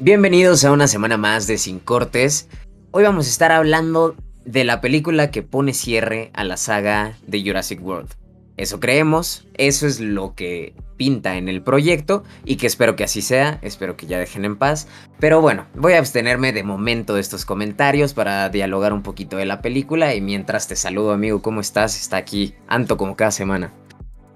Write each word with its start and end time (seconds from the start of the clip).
Bienvenidos 0.00 0.64
a 0.64 0.70
una 0.70 0.86
semana 0.86 1.16
más 1.16 1.48
de 1.48 1.58
Sin 1.58 1.80
Cortes. 1.80 2.48
Hoy 2.92 3.02
vamos 3.02 3.26
a 3.26 3.30
estar 3.30 3.50
hablando 3.50 4.14
de 4.44 4.62
la 4.62 4.80
película 4.80 5.32
que 5.32 5.42
pone 5.42 5.74
cierre 5.74 6.30
a 6.34 6.44
la 6.44 6.56
saga 6.56 7.18
de 7.26 7.42
Jurassic 7.42 7.84
World. 7.84 8.08
Eso 8.56 8.78
creemos, 8.78 9.48
eso 9.54 9.88
es 9.88 9.98
lo 9.98 10.36
que 10.36 10.72
pinta 10.96 11.36
en 11.36 11.48
el 11.48 11.62
proyecto 11.62 12.22
y 12.44 12.58
que 12.58 12.68
espero 12.68 12.94
que 12.94 13.02
así 13.02 13.22
sea, 13.22 13.58
espero 13.60 13.96
que 13.96 14.06
ya 14.06 14.20
dejen 14.20 14.44
en 14.44 14.54
paz. 14.54 14.86
Pero 15.18 15.40
bueno, 15.40 15.66
voy 15.74 15.94
a 15.94 15.98
abstenerme 15.98 16.52
de 16.52 16.62
momento 16.62 17.14
de 17.16 17.20
estos 17.20 17.44
comentarios 17.44 18.14
para 18.14 18.48
dialogar 18.50 18.92
un 18.92 19.02
poquito 19.02 19.36
de 19.36 19.46
la 19.46 19.62
película 19.62 20.14
y 20.14 20.20
mientras 20.20 20.68
te 20.68 20.76
saludo 20.76 21.10
amigo, 21.10 21.42
¿cómo 21.42 21.60
estás? 21.60 22.00
Está 22.00 22.18
aquí 22.18 22.54
Anto 22.68 22.96
como 22.96 23.16
cada 23.16 23.32
semana 23.32 23.72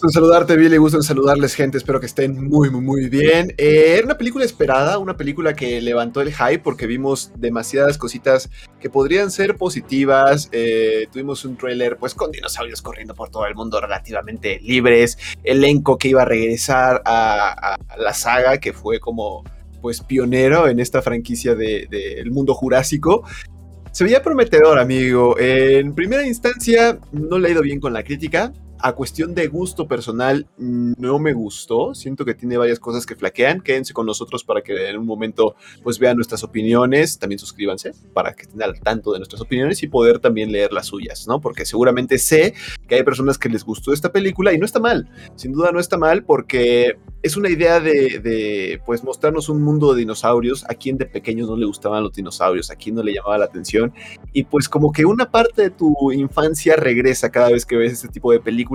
en 0.07 0.13
saludarte, 0.13 0.57
Billy. 0.57 0.77
Gusto 0.77 0.97
en 0.97 1.03
saludarles, 1.03 1.55
gente. 1.55 1.79
Espero 1.79 2.01
que 2.01 2.07
estén 2.07 2.49
muy, 2.49 2.71
muy, 2.71 2.81
muy 2.81 3.09
bien. 3.09 3.55
Eh, 3.57 3.95
era 3.97 4.05
una 4.05 4.19
película 4.19 4.45
esperada, 4.45 4.99
una 4.99 5.17
película 5.17 5.55
que 5.55 5.81
levantó 5.81 6.21
el 6.21 6.33
hype 6.33 6.59
porque 6.59 6.87
vimos 6.87 7.31
demasiadas 7.37 7.99
cositas 7.99 8.51
que 8.81 8.91
podrían 8.91 9.31
ser 9.31 9.57
positivas. 9.57 10.49
Eh, 10.53 11.07
tuvimos 11.13 11.45
un 11.45 11.57
trailer, 11.57 11.97
pues, 11.97 12.15
con 12.15 12.33
dinosaurios 12.33 12.83
corriendo 12.83 13.15
por 13.15 13.31
todo 13.31 13.47
el 13.47 13.55
mundo 13.55 13.81
relativamente 13.81 14.61
libres. 14.61 15.19
Elenco 15.45 15.99
que 15.99 16.09
iba 16.09 16.23
a 16.23 16.27
regresar 16.27 17.03
a, 17.05 17.77
la 17.97 18.15
saga, 18.15 18.59
que 18.59 18.73
fue 18.73 18.99
como, 18.99 19.45
pues, 19.81 20.01
pionero 20.01 20.69
en 20.69 20.81
esta 20.81 21.03
franquicia 21.03 21.55
del 21.55 21.89
de, 21.89 22.25
mundo 22.31 22.55
jurásico. 22.55 23.25
Se 23.93 24.05
veía 24.05 24.23
prometedor, 24.23 24.79
amigo. 24.79 25.39
En 25.39 25.95
primera 25.95 26.27
instancia, 26.27 26.99
no 27.13 27.39
le 27.39 27.49
ha 27.49 27.51
ido 27.53 27.63
bien 27.63 27.79
con 27.79 27.93
la 27.93 28.03
crítica 28.03 28.53
a 28.83 28.95
cuestión 28.95 29.35
de 29.35 29.47
gusto 29.47 29.87
personal, 29.87 30.49
no 30.59 31.19
me 31.21 31.33
gustó. 31.33 31.95
Siento 31.95 32.25
que 32.25 32.35
tiene 32.35 32.57
varias 32.57 32.81
cosas 32.81 33.07
que 33.07 33.15
flaquean. 33.15 33.61
Quédense 33.61 33.93
con 33.93 34.07
nosotros 34.07 34.43
para 34.43 34.63
que 34.63 34.89
en 34.89 34.99
un 34.99 35.07
momento 35.07 35.55
pues 35.85 36.01
vean 36.01 36.17
nuestras 36.17 36.43
opiniones. 36.43 37.19
También 37.19 37.39
suscríbanse 37.39 37.93
para 38.13 38.35
que 38.35 38.43
estén 38.43 38.61
al 38.61 38.81
tanto 38.81 39.13
de 39.13 39.21
nuestras 39.21 39.41
opiniones 39.41 39.83
y 39.85 39.87
poder 39.87 40.19
también 40.19 40.51
leer 40.51 40.73
las 40.73 40.87
suyas, 40.87 41.29
¿no? 41.29 41.41
Porque 41.41 41.65
seguramente 41.65 42.19
sé 42.19 42.55
que 42.89 42.97
hay 42.97 43.05
personas 43.05 43.39
que 43.39 43.49
les 43.49 43.65
gustó 43.65 43.93
esta 43.93 44.11
película 44.11 44.53
y 44.53 44.59
no 44.59 44.67
está 44.67 44.81
mal. 44.81 45.09
Sin 45.37 45.53
duda 45.53 45.71
no 45.71 45.79
está 45.79 45.97
mal 45.97 46.25
porque 46.25 46.99
es 47.23 47.37
una 47.37 47.51
idea 47.51 47.79
de, 47.79 48.81
pues 48.85 49.05
mostrarnos 49.05 49.49
un 49.49 49.63
mundo 49.63 49.95
de 49.95 50.01
dinosaurios. 50.01 50.65
A 50.69 50.75
quien 50.75 50.99
de 50.99 51.07
pequeños 51.07 51.49
no 51.49 51.57
le 51.57 51.67
gustaban 51.67 52.03
los 52.03 52.13
dinosaurios, 52.15 52.71
a 52.71 52.77
quien 52.77 52.97
no 52.97 53.03
le 53.05 53.15
llamaba 53.15 53.39
la 53.39 53.45
atención. 53.45 53.95
Y 54.33 54.43
pues 54.43 54.69
como 54.69 54.91
que 54.91 55.05
una 55.05 55.31
parte 55.31 55.63
de 55.63 55.71
tu 55.71 56.11
infancia 56.11 56.75
regresa 56.75 57.31
cada 57.31 57.51
vez 57.51 57.65
que 57.65 57.77
ves 57.77 57.93
este 57.93 58.09
tipo 58.09 58.33
de 58.33 58.41
películas. 58.41 58.72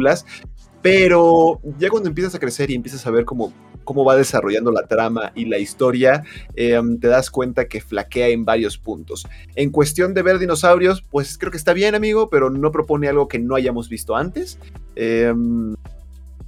Pero 0.81 1.59
ya 1.80 1.90
cuando 1.90 2.09
empiezas 2.09 2.36
a 2.36 2.40
crecer 2.40 2.70
y 2.72 2.76
empiezas 2.76 3.06
a 3.08 3.12
ver 3.12 3.26
cómo, 3.26 3.52
cómo 3.84 4.06
va 4.06 4.16
desarrollando 4.16 4.72
la 4.72 4.88
trama 4.88 5.31
y 5.36 5.45
la 5.45 5.58
historia, 5.58 6.23
em, 6.56 7.00
te 7.00 7.08
das 7.08 7.30
cuenta 7.31 7.67
que 7.67 7.81
flaquea 7.81 8.28
en 8.30 8.45
varios 8.45 8.78
puntos. 8.78 9.28
En 9.56 9.72
cuestión 9.72 10.14
de 10.14 10.22
ver 10.22 10.39
dinosaurios, 10.39 11.02
pues 11.02 11.38
creo 11.38 11.52
que 11.52 11.58
está 11.58 11.73
bien, 11.73 11.95
amigo, 11.95 12.30
pero 12.30 12.50
no 12.50 12.72
propone 12.72 13.08
algo 13.08 13.28
que 13.28 13.39
no 13.39 13.56
hayamos 13.56 13.89
visto 13.89 14.16
antes. 14.16 14.59
Em, 14.95 15.76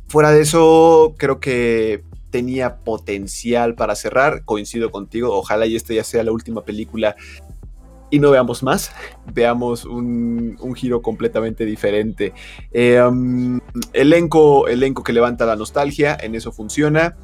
Fuera 0.09 0.31
de 0.31 0.41
eso, 0.41 1.13
creo 1.19 1.39
que 1.39 2.03
tenía 2.31 2.77
potencial 2.77 3.75
para 3.75 3.95
cerrar. 3.95 4.43
Coincido 4.43 4.89
contigo. 4.89 5.31
Ojalá 5.31 5.67
y 5.67 5.75
esta 5.75 5.93
ya 5.93 6.03
sea 6.03 6.23
la 6.23 6.31
última 6.31 6.65
película 6.65 7.15
y 8.09 8.19
no 8.19 8.31
veamos 8.31 8.63
más. 8.63 8.91
Veamos 9.33 9.85
un, 9.85 10.57
giro 10.75 11.01
completamente 11.01 11.65
diferente. 11.65 12.33
Em, 12.71 13.59
elenco, 13.93 14.67
elenco 14.67 15.03
que 15.03 15.13
levanta 15.13 15.45
la 15.45 15.55
nostalgia, 15.55 16.17
en 16.19 16.35
eso 16.35 16.51
funciona. 16.51 17.15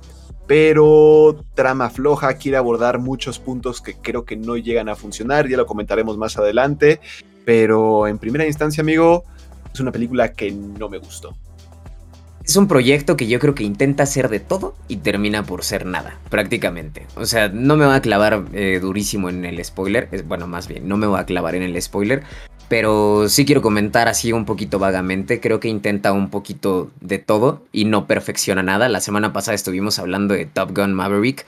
Pero 0.47 1.43
trama 1.55 1.89
floja, 1.89 2.35
quiere 2.35 2.57
abordar 2.57 2.99
muchos 2.99 3.39
puntos 3.39 3.81
que 3.81 3.95
creo 3.95 4.25
que 4.25 4.35
no 4.35 4.57
llegan 4.57 4.89
a 4.89 4.95
funcionar. 4.95 5.47
Ya 5.47 5.57
lo 5.57 5.65
comentaremos 5.65 6.17
más 6.17 6.37
adelante. 6.37 6.99
Pero 7.45 8.07
en 8.07 8.19
primera 8.19 8.45
instancia, 8.45 8.81
amigo, 8.81 9.23
es 9.73 9.79
una 9.79 9.91
película 9.91 10.33
que 10.33 10.51
no 10.51 10.89
me 10.89 10.99
gustó. 10.99 11.35
Es 12.45 12.57
un 12.57 12.67
proyecto 12.67 13.17
que 13.17 13.25
yo 13.25 13.39
creo 13.39 13.55
que 13.55 13.63
intenta 13.63 14.03
hacer 14.03 14.29
de 14.29 14.39
todo 14.39 14.75
y 14.87 14.97
termina 14.97 15.43
por 15.43 15.63
ser 15.63 15.87
nada, 15.87 16.19
prácticamente. 16.29 17.07
O 17.15 17.25
sea, 17.25 17.49
no 17.49 17.75
me 17.75 17.87
voy 17.87 17.95
a 17.95 18.01
clavar 18.01 18.45
eh, 18.53 18.77
durísimo 18.79 19.29
en 19.29 19.45
el 19.45 19.63
spoiler. 19.65 20.09
Bueno, 20.27 20.45
más 20.45 20.67
bien, 20.67 20.87
no 20.87 20.95
me 20.95 21.07
voy 21.07 21.19
a 21.19 21.25
clavar 21.25 21.55
en 21.55 21.63
el 21.63 21.81
spoiler. 21.81 22.21
Pero 22.69 23.29
sí 23.29 23.45
quiero 23.45 23.63
comentar 23.63 24.07
así 24.07 24.31
un 24.31 24.45
poquito 24.45 24.77
vagamente. 24.77 25.39
Creo 25.39 25.59
que 25.59 25.69
intenta 25.69 26.13
un 26.13 26.29
poquito 26.29 26.91
de 27.01 27.17
todo 27.17 27.63
y 27.71 27.85
no 27.85 28.05
perfecciona 28.05 28.61
nada. 28.61 28.89
La 28.89 29.01
semana 29.01 29.33
pasada 29.33 29.55
estuvimos 29.55 29.97
hablando 29.97 30.35
de 30.35 30.45
Top 30.45 30.75
Gun 30.75 30.93
Maverick. 30.93 31.47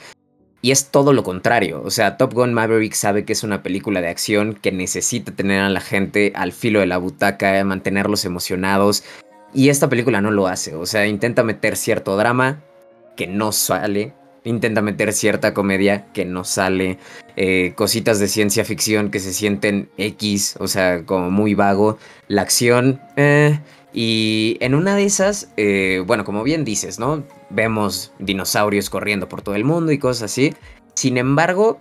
Y 0.63 0.71
es 0.71 0.89
todo 0.89 1.13
lo 1.13 1.21
contrario. 1.21 1.83
O 1.85 1.91
sea, 1.91 2.17
Top 2.17 2.33
Gun 2.33 2.55
Maverick 2.55 2.93
sabe 2.93 3.23
que 3.23 3.33
es 3.33 3.43
una 3.43 3.61
película 3.61 4.01
de 4.01 4.07
acción 4.07 4.55
que 4.55 4.71
necesita 4.71 5.31
tener 5.31 5.61
a 5.61 5.69
la 5.69 5.79
gente 5.79 6.33
al 6.35 6.53
filo 6.53 6.79
de 6.79 6.87
la 6.87 6.97
butaca, 6.97 7.63
mantenerlos 7.63 8.25
emocionados, 8.25 9.03
y 9.57 9.69
esta 9.69 9.89
película 9.89 10.21
no 10.21 10.29
lo 10.29 10.45
hace, 10.45 10.75
o 10.75 10.85
sea, 10.85 11.07
intenta 11.07 11.43
meter 11.43 11.77
cierto 11.77 12.15
drama 12.15 12.61
que 13.15 13.25
no 13.25 13.51
sale, 13.51 14.13
intenta 14.43 14.83
meter 14.83 15.11
cierta 15.13 15.55
comedia 15.55 16.05
que 16.13 16.25
no 16.25 16.43
sale, 16.43 16.99
eh, 17.35 17.73
cositas 17.75 18.19
de 18.19 18.27
ciencia 18.27 18.63
ficción 18.65 19.09
que 19.09 19.19
se 19.19 19.33
sienten 19.33 19.89
X, 19.97 20.57
o 20.59 20.67
sea, 20.67 21.05
como 21.05 21.31
muy 21.31 21.55
vago, 21.55 21.97
la 22.27 22.43
acción, 22.43 23.01
eh, 23.15 23.59
y 23.93 24.57
en 24.59 24.75
una 24.75 24.95
de 24.95 25.05
esas, 25.05 25.51
eh, 25.57 26.03
bueno, 26.05 26.23
como 26.23 26.43
bien 26.43 26.63
dices, 26.63 26.99
¿no? 26.99 27.23
Vemos 27.49 28.13
dinosaurios 28.19 28.91
corriendo 28.91 29.27
por 29.27 29.41
todo 29.41 29.55
el 29.55 29.63
mundo 29.63 29.91
y 29.91 29.97
cosas 29.97 30.31
así. 30.31 30.53
Sin 30.93 31.17
embargo, 31.17 31.79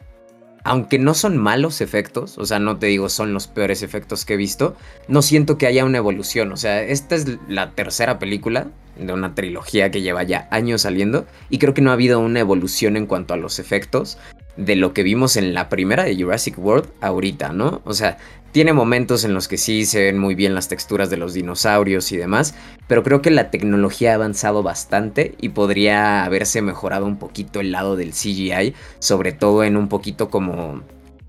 aunque 0.66 0.98
no 0.98 1.14
son 1.14 1.36
malos 1.36 1.80
efectos, 1.80 2.38
o 2.38 2.44
sea, 2.44 2.58
no 2.58 2.76
te 2.76 2.86
digo 2.86 3.08
son 3.08 3.32
los 3.32 3.46
peores 3.46 3.84
efectos 3.84 4.24
que 4.24 4.34
he 4.34 4.36
visto, 4.36 4.76
no 5.06 5.22
siento 5.22 5.58
que 5.58 5.68
haya 5.68 5.84
una 5.84 5.98
evolución. 5.98 6.50
O 6.50 6.56
sea, 6.56 6.82
esta 6.82 7.14
es 7.14 7.38
la 7.48 7.70
tercera 7.70 8.18
película 8.18 8.66
de 8.98 9.12
una 9.12 9.34
trilogía 9.36 9.92
que 9.92 10.02
lleva 10.02 10.24
ya 10.24 10.48
años 10.50 10.82
saliendo 10.82 11.24
y 11.50 11.58
creo 11.58 11.72
que 11.72 11.82
no 11.82 11.90
ha 11.90 11.94
habido 11.94 12.18
una 12.18 12.40
evolución 12.40 12.96
en 12.96 13.06
cuanto 13.06 13.32
a 13.32 13.36
los 13.36 13.60
efectos 13.60 14.18
de 14.56 14.76
lo 14.76 14.92
que 14.92 15.02
vimos 15.02 15.36
en 15.36 15.54
la 15.54 15.68
primera 15.68 16.04
de 16.04 16.16
Jurassic 16.16 16.58
World 16.58 16.88
ahorita, 17.00 17.52
¿no? 17.52 17.82
O 17.84 17.94
sea, 17.94 18.18
tiene 18.52 18.72
momentos 18.72 19.24
en 19.24 19.34
los 19.34 19.48
que 19.48 19.58
sí 19.58 19.84
se 19.84 20.04
ven 20.04 20.18
muy 20.18 20.34
bien 20.34 20.54
las 20.54 20.68
texturas 20.68 21.10
de 21.10 21.18
los 21.18 21.34
dinosaurios 21.34 22.10
y 22.12 22.16
demás, 22.16 22.54
pero 22.86 23.02
creo 23.02 23.20
que 23.20 23.30
la 23.30 23.50
tecnología 23.50 24.12
ha 24.12 24.14
avanzado 24.14 24.62
bastante 24.62 25.34
y 25.38 25.50
podría 25.50 26.24
haberse 26.24 26.62
mejorado 26.62 27.04
un 27.04 27.18
poquito 27.18 27.60
el 27.60 27.72
lado 27.72 27.96
del 27.96 28.12
CGI, 28.12 28.74
sobre 28.98 29.32
todo 29.32 29.62
en 29.62 29.76
un 29.76 29.88
poquito 29.88 30.30
como 30.30 30.82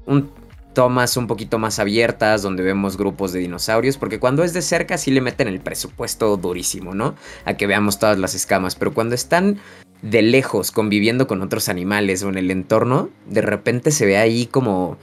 un 0.05 0.31
tomas 0.77 1.17
un 1.17 1.25
poquito 1.25 1.57
más 1.57 1.79
abiertas 1.79 2.43
donde 2.43 2.61
vemos 2.61 2.97
grupos 2.97 3.33
de 3.33 3.39
dinosaurios, 3.39 3.97
porque 3.97 4.19
cuando 4.19 4.43
es 4.43 4.53
de 4.53 4.61
cerca 4.61 4.99
sí 4.99 5.09
le 5.09 5.21
meten 5.21 5.47
el 5.47 5.59
presupuesto 5.59 6.37
durísimo, 6.37 6.93
¿no? 6.93 7.15
A 7.45 7.55
que 7.55 7.65
veamos 7.65 7.97
todas 7.97 8.19
las 8.19 8.35
escamas, 8.35 8.75
pero 8.75 8.93
cuando 8.93 9.15
están 9.15 9.57
de 10.01 10.21
lejos 10.21 10.71
conviviendo 10.71 11.27
con 11.27 11.41
otros 11.41 11.69
animales 11.69 12.23
o 12.23 12.29
en 12.29 12.37
el 12.37 12.51
entorno, 12.51 13.09
de 13.25 13.41
repente 13.41 13.91
se 13.91 14.05
ve 14.05 14.17
ahí 14.17 14.45
como 14.45 14.97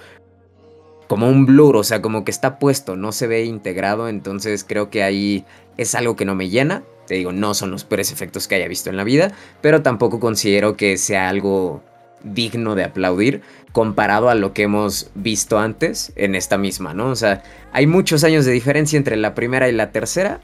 como 1.07 1.29
un 1.29 1.47
blur, 1.47 1.77
o 1.77 1.85
sea, 1.85 2.01
como 2.01 2.25
que 2.25 2.31
está 2.31 2.59
puesto, 2.59 2.97
no 2.97 3.13
se 3.13 3.27
ve 3.27 3.45
integrado, 3.45 4.09
entonces 4.09 4.65
creo 4.67 4.91
que 4.91 5.03
ahí 5.03 5.45
es 5.77 5.95
algo 5.95 6.17
que 6.17 6.25
no 6.25 6.35
me 6.35 6.49
llena. 6.49 6.83
Te 7.07 7.15
digo, 7.15 7.33
no 7.33 7.53
son 7.53 7.71
los 7.71 7.85
peores 7.85 8.11
efectos 8.11 8.49
que 8.49 8.55
haya 8.55 8.69
visto 8.69 8.89
en 8.89 8.97
la 8.97 9.05
vida, 9.05 9.33
pero 9.61 9.83
tampoco 9.83 10.19
considero 10.19 10.77
que 10.77 10.97
sea 10.97 11.29
algo 11.29 11.83
digno 12.23 12.75
de 12.75 12.85
aplaudir 12.85 13.43
comparado 13.73 14.31
a 14.31 14.35
lo 14.35 14.55
que 14.55 14.63
hemos 14.63 15.11
visto 15.15 15.59
antes 15.59 16.13
en 16.17 16.35
esta 16.35 16.57
misma, 16.57 16.95
¿no? 16.95 17.11
O 17.11 17.17
sea, 17.17 17.43
hay 17.73 17.87
muchos 17.87 18.25
años 18.25 18.47
de 18.47 18.53
diferencia 18.53 18.97
entre 18.97 19.17
la 19.17 19.35
primera 19.35 19.69
y 19.69 19.73
la 19.73 19.93
tercera 19.93 20.41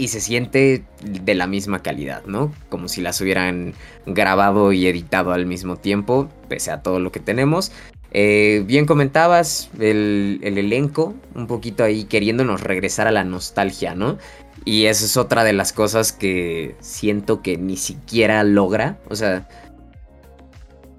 y 0.00 0.08
se 0.08 0.22
siente 0.22 0.82
de 1.02 1.34
la 1.34 1.46
misma 1.46 1.82
calidad, 1.82 2.24
¿no? 2.24 2.54
Como 2.70 2.88
si 2.88 3.02
las 3.02 3.20
hubieran 3.20 3.74
grabado 4.06 4.72
y 4.72 4.86
editado 4.86 5.32
al 5.32 5.44
mismo 5.44 5.76
tiempo, 5.76 6.30
pese 6.48 6.70
a 6.70 6.80
todo 6.80 7.00
lo 7.00 7.12
que 7.12 7.20
tenemos. 7.20 7.70
Eh, 8.12 8.64
bien 8.66 8.86
comentabas 8.86 9.68
el, 9.78 10.40
elenco, 10.42 11.14
un 11.34 11.46
poquito 11.46 11.84
ahí 11.84 12.04
queriéndonos 12.04 12.62
regresar 12.62 13.08
a 13.08 13.12
la 13.12 13.24
nostalgia, 13.24 13.94
¿no? 13.94 14.16
Y 14.64 14.86
esa 14.86 15.04
es 15.04 15.18
otra 15.18 15.44
de 15.44 15.52
las 15.52 15.74
cosas 15.74 16.12
que 16.12 16.76
siento 16.80 17.42
que 17.42 17.58
ni 17.58 17.76
siquiera 17.76 18.42
logra. 18.42 18.98
O 19.10 19.16
sea, 19.16 19.48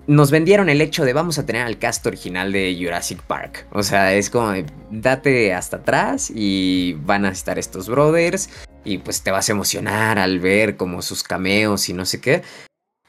nos 0.08 0.32
vendieron 0.32 0.70
el 0.70 0.82
hecho 0.82 1.06
de 1.06 1.14
vamos 1.14 1.38
a 1.38 1.46
tener 1.46 1.64
al 1.64 1.78
cast 1.78 2.06
original 2.06 2.52
de 2.52 2.78
Jurassic 2.80 3.22
Park. 3.24 3.68
O 3.72 3.84
sea, 3.84 4.14
es 4.14 4.30
como 4.30 4.54
date 4.90 5.54
hasta 5.54 5.78
atrás 5.78 6.32
y 6.34 6.94
van 7.06 7.26
a 7.26 7.30
estar 7.30 7.60
estos 7.60 7.88
brothers 7.88 8.50
y 8.84 8.98
pues 8.98 9.22
te 9.22 9.32
vas 9.32 9.50
a 9.50 9.52
emocionar 9.52 10.20
al 10.20 10.40
ver 10.40 10.76
como 10.76 11.02
sus 11.02 11.24
cameos 11.24 11.88
y 11.90 11.94
no 11.94 12.06
sé 12.06 12.20
qué 12.20 12.42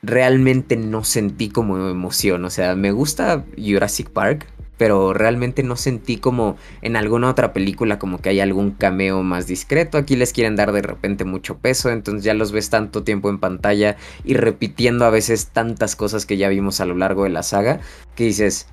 realmente 0.03 0.77
no 0.77 1.05
sentí 1.05 1.49
como 1.49 1.89
emoción. 1.89 2.45
O 2.45 2.51
sea, 2.51 2.75
me 2.75 2.91
gusta 2.91 3.45
Jurassic 3.57 4.11
Park, 4.11 4.47
pero 4.83 5.13
realmente 5.13 5.63
no 5.63 5.77
sentí 5.77 6.17
como 6.17 6.57
en 6.81 6.97
alguna 6.97 7.31
otra 7.31 7.53
película 7.53 8.01
como 8.01 8.21
que 8.21 8.31
hay 8.31 8.41
algún 8.41 8.73
cameo 8.73 9.23
más 9.23 9.47
discreto. 9.47 9.97
Aquí 9.97 10.17
les 10.17 10.33
quieren 10.33 10.57
dar 10.57 10.73
de 10.73 10.83
repente 10.83 11.25
mucho 11.25 11.57
peso, 11.57 11.89
entonces 11.91 12.25
ya 12.25 12.35
los 12.35 12.51
ves 12.51 12.69
tanto 12.69 13.05
tiempo 13.05 13.31
en 13.31 13.39
pantalla 13.39 13.97
y 14.25 14.35
repitiendo 14.35 15.05
a 15.05 15.11
veces 15.11 15.51
tantas 15.53 15.95
cosas 15.95 16.27
que 16.27 16.37
ya 16.37 16.49
vimos 16.49 16.81
a 16.81 16.85
lo 16.85 16.97
largo 16.97 17.23
de 17.23 17.31
la 17.31 17.45
saga 17.45 17.79
que 18.17 18.25
dices, 18.25 18.67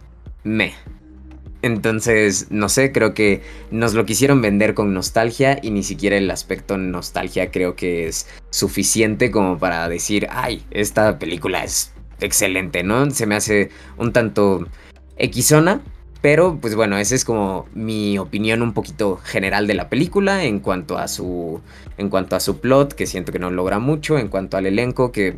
me. 0.43 0.73
Entonces, 1.61 2.47
no 2.49 2.69
sé, 2.69 2.91
creo 2.91 3.13
que 3.13 3.43
nos 3.69 3.93
lo 3.93 4.03
quisieron 4.07 4.41
vender 4.41 4.73
con 4.73 4.95
nostalgia 4.95 5.59
y 5.61 5.69
ni 5.69 5.83
siquiera 5.83 6.17
el 6.17 6.31
aspecto 6.31 6.75
nostalgia 6.79 7.51
creo 7.51 7.75
que 7.75 8.07
es 8.07 8.27
suficiente 8.49 9.29
como 9.29 9.59
para 9.59 9.87
decir, 9.87 10.25
ay, 10.31 10.63
esta 10.71 11.19
película 11.19 11.63
es 11.63 11.93
excelente, 12.19 12.81
¿no? 12.81 13.11
Se 13.11 13.27
me 13.27 13.35
hace 13.35 13.69
un 13.99 14.11
tanto 14.11 14.65
equisona, 15.19 15.81
pero 16.21 16.57
pues 16.59 16.75
bueno, 16.75 16.97
esa 16.97 17.15
es 17.15 17.25
como 17.25 17.67
mi 17.73 18.17
opinión 18.17 18.61
un 18.61 18.73
poquito 18.73 19.17
general 19.23 19.67
de 19.67 19.73
la 19.73 19.89
película 19.89 20.43
en 20.43 20.59
cuanto 20.59 20.97
a 20.97 21.07
su 21.07 21.61
en 21.97 22.09
cuanto 22.09 22.35
a 22.35 22.39
su 22.39 22.59
plot, 22.59 22.93
que 22.93 23.07
siento 23.07 23.31
que 23.31 23.39
no 23.39 23.51
logra 23.51 23.79
mucho, 23.79 24.17
en 24.17 24.27
cuanto 24.27 24.57
al 24.57 24.65
elenco 24.65 25.11
que 25.11 25.37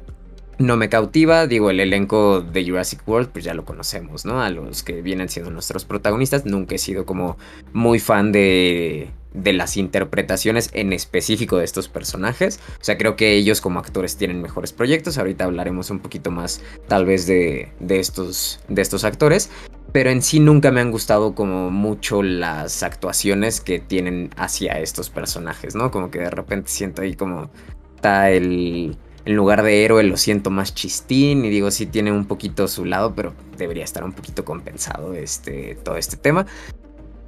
no 0.58 0.78
me 0.78 0.90
cautiva, 0.90 1.48
digo, 1.48 1.72
el 1.72 1.80
elenco 1.80 2.42
de 2.42 2.64
Jurassic 2.66 3.08
World 3.08 3.30
pues 3.30 3.44
ya 3.44 3.54
lo 3.54 3.66
conocemos, 3.66 4.26
¿no? 4.26 4.42
A 4.42 4.50
los 4.50 4.84
que 4.84 5.02
vienen 5.02 5.30
siendo 5.30 5.52
nuestros 5.52 5.86
protagonistas, 5.86 6.46
nunca 6.46 6.76
he 6.76 6.78
sido 6.78 7.06
como 7.06 7.38
muy 7.74 8.00
fan 8.00 8.32
de 8.32 9.10
de 9.34 9.54
las 9.54 9.78
interpretaciones 9.78 10.70
en 10.74 10.94
específico 10.94 11.58
de 11.58 11.66
estos 11.66 11.88
personajes. 11.88 12.60
O 12.80 12.84
sea, 12.84 12.98
creo 12.98 13.16
que 13.16 13.34
ellos 13.34 13.62
como 13.62 13.80
actores 13.80 14.18
tienen 14.18 14.42
mejores 14.42 14.74
proyectos. 14.74 15.18
Ahorita 15.18 15.46
hablaremos 15.46 15.90
un 15.90 16.00
poquito 16.00 16.32
más 16.32 16.62
tal 16.88 17.06
vez 17.06 17.28
de, 17.28 17.72
de, 17.80 18.00
estos, 18.00 18.60
de 18.68 18.82
estos 18.82 19.04
actores. 19.04 19.50
Pero 19.92 20.10
en 20.10 20.22
sí 20.22 20.40
nunca 20.40 20.72
me 20.72 20.80
han 20.80 20.92
gustado 20.92 21.36
como 21.36 21.70
mucho 21.70 22.24
las 22.24 22.82
actuaciones 22.84 23.60
que 23.60 23.80
tienen 23.80 24.30
hacia 24.38 24.80
estos 24.80 25.10
personajes, 25.10 25.76
¿no? 25.76 25.92
Como 25.92 26.12
que 26.12 26.20
de 26.20 26.30
repente 26.30 26.70
siento 26.70 27.02
ahí 27.02 27.16
como 27.16 27.50
está 27.96 28.32
el... 28.32 28.98
En 29.24 29.36
lugar 29.36 29.62
de 29.62 29.86
héroe 29.86 30.04
lo 30.04 30.18
siento 30.18 30.50
más 30.50 30.74
chistín 30.74 31.46
y 31.46 31.50
digo, 31.50 31.70
sí 31.70 31.86
tiene 31.86 32.12
un 32.12 32.26
poquito 32.26 32.68
su 32.68 32.86
lado, 32.86 33.14
pero 33.14 33.36
debería 33.56 33.84
estar 33.84 34.04
un 34.04 34.14
poquito 34.14 34.44
compensado 34.44 35.14
este, 35.14 35.78
todo 35.84 35.98
este 35.98 36.18
tema. 36.18 36.48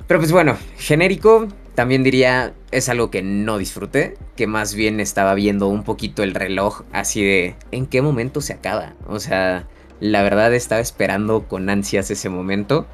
Pero 0.07 0.19
pues 0.19 0.31
bueno, 0.31 0.57
genérico, 0.77 1.47
también 1.75 2.03
diría, 2.03 2.53
es 2.71 2.89
algo 2.89 3.11
que 3.11 3.21
no 3.21 3.57
disfruté, 3.57 4.17
que 4.35 4.47
más 4.47 4.73
bien 4.73 4.99
estaba 4.99 5.33
viendo 5.33 5.67
un 5.67 5.83
poquito 5.83 6.23
el 6.23 6.33
reloj 6.33 6.81
así 6.91 7.23
de, 7.23 7.55
¿en 7.71 7.85
qué 7.85 8.01
momento 8.01 8.41
se 8.41 8.53
acaba? 8.53 8.93
O 9.07 9.19
sea, 9.19 9.67
la 10.03 10.21
verdad 10.21 10.53
estaba 10.53 10.81
esperando 10.81 11.47
con 11.47 11.69
ansias 11.69 12.11
ese 12.11 12.27
momento, 12.27 12.85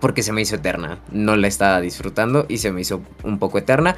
porque 0.00 0.24
se 0.24 0.32
me 0.32 0.42
hizo 0.42 0.56
eterna, 0.56 0.98
no 1.12 1.36
la 1.36 1.46
estaba 1.46 1.80
disfrutando 1.80 2.46
y 2.48 2.58
se 2.58 2.72
me 2.72 2.80
hizo 2.80 3.00
un 3.22 3.38
poco 3.38 3.58
eterna. 3.58 3.94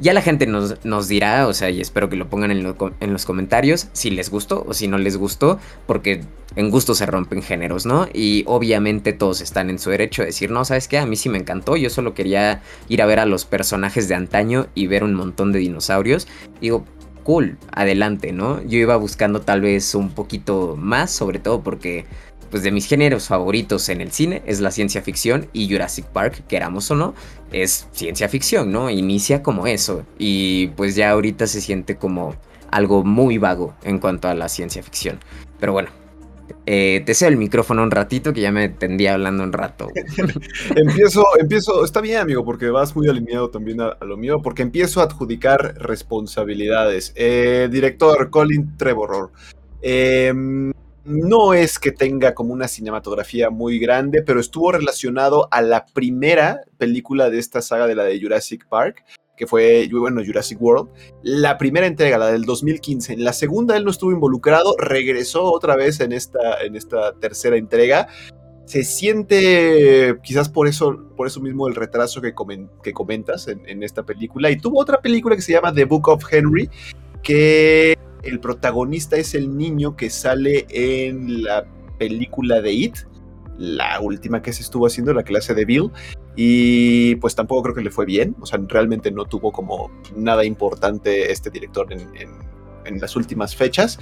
Ya 0.00 0.12
la 0.12 0.20
gente 0.20 0.48
nos, 0.48 0.84
nos, 0.84 1.06
dirá, 1.06 1.46
o 1.46 1.54
sea, 1.54 1.70
y 1.70 1.80
espero 1.80 2.08
que 2.08 2.16
lo 2.16 2.28
pongan 2.28 2.50
en, 2.50 3.12
los 3.12 3.24
comentarios, 3.24 3.86
si 3.92 4.10
les 4.10 4.28
gustó 4.28 4.64
o 4.66 4.74
si 4.74 4.88
no 4.88 4.98
les 4.98 5.16
gustó, 5.16 5.60
porque 5.86 6.24
en 6.56 6.70
gusto 6.70 6.96
se 6.96 7.06
rompen 7.06 7.42
géneros, 7.42 7.86
¿no? 7.86 8.08
Y 8.12 8.42
obviamente 8.48 9.12
todos 9.12 9.40
están 9.40 9.70
en 9.70 9.78
su 9.78 9.90
derecho 9.90 10.22
de 10.22 10.26
decir, 10.26 10.50
no, 10.50 10.64
¿sabes 10.64 10.88
qué? 10.88 10.98
A 10.98 11.06
mí 11.06 11.14
sí 11.14 11.28
me 11.28 11.38
encantó, 11.38 11.76
yo 11.76 11.90
solo 11.90 12.12
quería 12.12 12.60
ir 12.88 13.02
a 13.02 13.06
ver 13.06 13.20
a 13.20 13.26
los 13.26 13.44
personajes 13.44 14.08
de 14.08 14.16
antaño 14.16 14.66
y 14.74 14.88
ver 14.88 15.04
un 15.04 15.14
montón 15.14 15.52
de 15.52 15.60
dinosaurios. 15.60 16.26
Digo, 16.60 16.84
cool, 17.24 17.58
adelante, 17.72 18.32
¿no? 18.32 18.62
Yo 18.62 18.78
iba 18.78 18.96
buscando 18.96 19.40
tal 19.40 19.62
vez 19.62 19.96
un 19.96 20.10
poquito 20.10 20.76
más, 20.78 21.10
sobre 21.10 21.40
todo 21.40 21.62
porque 21.62 22.04
pues 22.50 22.62
de 22.62 22.70
mis 22.70 22.86
géneros 22.86 23.26
favoritos 23.26 23.88
en 23.88 24.00
el 24.00 24.12
cine 24.12 24.40
es 24.46 24.60
la 24.60 24.70
ciencia 24.70 25.02
ficción 25.02 25.48
y 25.52 25.68
Jurassic 25.68 26.04
Park, 26.04 26.44
queramos 26.46 26.88
o 26.92 26.94
no, 26.94 27.14
es 27.50 27.88
ciencia 27.90 28.28
ficción, 28.28 28.70
¿no? 28.70 28.90
Inicia 28.90 29.42
como 29.42 29.66
eso 29.66 30.06
y 30.18 30.68
pues 30.76 30.94
ya 30.94 31.10
ahorita 31.10 31.48
se 31.48 31.60
siente 31.60 31.96
como 31.96 32.36
algo 32.70 33.02
muy 33.02 33.38
vago 33.38 33.74
en 33.82 33.98
cuanto 33.98 34.28
a 34.28 34.34
la 34.34 34.48
ciencia 34.48 34.84
ficción. 34.84 35.18
Pero 35.58 35.72
bueno, 35.72 35.88
eh, 36.66 37.02
te 37.04 37.14
cedo 37.14 37.30
el 37.30 37.36
micrófono 37.36 37.82
un 37.82 37.90
ratito 37.90 38.32
que 38.32 38.40
ya 38.40 38.50
me 38.50 38.68
tendía 38.68 39.14
hablando 39.14 39.42
un 39.42 39.52
rato. 39.52 39.88
empiezo, 40.76 41.24
empiezo, 41.38 41.84
está 41.84 42.00
bien 42.00 42.18
amigo, 42.18 42.44
porque 42.44 42.70
vas 42.70 42.96
muy 42.96 43.08
alineado 43.08 43.50
también 43.50 43.80
a, 43.80 43.96
lo 44.00 44.16
mío, 44.16 44.40
porque 44.42 44.62
empiezo 44.62 45.00
a 45.00 45.04
adjudicar 45.04 45.74
responsabilidades. 45.78 47.12
Eh, 47.16 47.68
director 47.70 48.30
Colin 48.30 48.76
Trevorrow. 48.76 49.30
Eh, 49.82 50.32
no 51.04 51.52
es 51.52 51.78
que 51.78 51.92
tenga 51.92 52.34
como 52.34 52.54
una 52.54 52.66
cinematografía 52.66 53.50
muy 53.50 53.78
grande, 53.78 54.22
pero 54.22 54.40
estuvo 54.40 54.72
relacionado 54.72 55.48
a 55.50 55.60
la 55.60 55.84
primera 55.86 56.62
película 56.78 57.28
de 57.28 57.38
esta 57.38 57.60
saga 57.60 57.86
de 57.86 57.94
la 57.94 58.04
de 58.04 58.18
Jurassic 58.20 58.66
Park, 58.68 59.04
que 59.36 59.46
fue, 59.46 59.88
bueno, 59.90 60.22
Jurassic 60.24 60.60
World. 60.60 60.90
La 61.22 61.58
primera 61.58 61.86
entrega, 61.86 62.18
la 62.18 62.28
del 62.28 62.44
2015. 62.44 63.14
En 63.14 63.24
la 63.24 63.32
segunda 63.32 63.76
él 63.76 63.84
no 63.84 63.90
estuvo 63.90 64.12
involucrado, 64.12 64.74
regresó 64.78 65.44
otra 65.44 65.76
vez 65.76 66.00
en 66.00 66.12
esta, 66.12 66.60
en 66.62 66.76
esta 66.76 67.12
tercera 67.14 67.56
entrega. 67.56 68.08
Se 68.66 68.82
siente 68.82 70.16
quizás 70.22 70.48
por 70.48 70.68
eso, 70.68 70.98
por 71.16 71.26
eso 71.26 71.40
mismo 71.40 71.68
el 71.68 71.74
retraso 71.74 72.20
que, 72.22 72.34
que 72.82 72.92
comentas 72.92 73.48
en, 73.48 73.60
en 73.68 73.82
esta 73.82 74.04
película. 74.04 74.50
Y 74.50 74.56
tuvo 74.56 74.80
otra 74.80 75.00
película 75.00 75.36
que 75.36 75.42
se 75.42 75.52
llama 75.52 75.74
The 75.74 75.84
Book 75.84 76.08
of 76.08 76.24
Henry, 76.30 76.70
que 77.22 77.98
el 78.22 78.40
protagonista 78.40 79.16
es 79.16 79.34
el 79.34 79.56
niño 79.56 79.96
que 79.96 80.08
sale 80.10 80.66
en 80.70 81.42
la 81.42 81.66
película 81.98 82.60
de 82.60 82.72
It, 82.72 82.96
la 83.58 84.00
última 84.00 84.42
que 84.42 84.52
se 84.52 84.62
estuvo 84.62 84.86
haciendo, 84.86 85.12
la 85.12 85.22
clase 85.22 85.54
de 85.54 85.64
Bill, 85.64 85.90
y 86.36 87.16
pues 87.16 87.34
tampoco 87.34 87.62
creo 87.64 87.74
que 87.74 87.82
le 87.82 87.90
fue 87.90 88.06
bien, 88.06 88.34
o 88.40 88.46
sea, 88.46 88.60
realmente 88.66 89.10
no 89.10 89.24
tuvo 89.24 89.52
como 89.52 89.90
nada 90.16 90.44
importante 90.44 91.30
este 91.30 91.50
director 91.50 91.92
en, 91.92 92.08
en 92.84 93.00
las 93.00 93.16
últimas 93.16 93.54
fechas. 93.54 93.98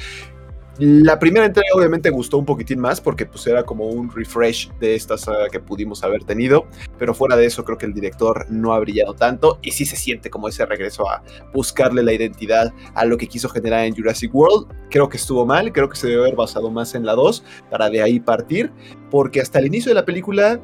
La 0.79 1.19
primera 1.19 1.45
entrega 1.45 1.69
obviamente 1.75 2.09
gustó 2.09 2.39
un 2.39 2.47
poquitín 2.47 2.81
más 2.81 2.99
porque 2.99 3.27
pues 3.27 3.47
era 3.47 3.63
como 3.63 3.89
un 3.89 4.11
refresh 4.11 4.71
de 4.81 4.95
esta 4.95 5.19
saga 5.19 5.51
que 5.51 5.61
pudimos 5.61 6.03
haber 6.03 6.25
tenido, 6.25 6.67
pero 6.99 7.13
fuera 7.13 7.37
de 7.37 7.45
eso 7.45 7.63
creo 7.63 7.77
que 7.77 7.85
el 7.85 7.93
director 7.93 8.47
no 8.49 8.73
ha 8.73 8.81
brillado 8.81 9.13
tanto 9.13 9.59
y 9.61 9.73
sí 9.73 9.85
se 9.85 9.97
siente 9.97 10.31
como 10.31 10.49
ese 10.49 10.65
regreso 10.65 11.07
a 11.11 11.23
buscarle 11.53 12.03
la 12.03 12.15
identidad 12.15 12.73
a 12.95 13.05
lo 13.05 13.19
que 13.19 13.29
quiso 13.29 13.51
generar 13.51 13.85
en 13.85 13.95
Jurassic 13.95 14.35
World. 14.35 14.75
Creo 14.89 15.11
que 15.11 15.19
estuvo 15.19 15.45
mal, 15.45 15.73
creo 15.73 15.91
que 15.91 15.97
se 15.97 16.09
debe 16.09 16.23
haber 16.23 16.37
basado 16.37 16.71
más 16.71 16.95
en 16.95 17.05
la 17.05 17.13
2 17.13 17.45
para 17.71 17.91
de 17.91 18.01
ahí 18.01 18.19
partir, 18.19 18.73
porque 19.11 19.43
hasta 19.43 19.59
el 19.59 19.67
inicio 19.67 19.91
de 19.91 19.97
la 19.97 20.07
película 20.07 20.59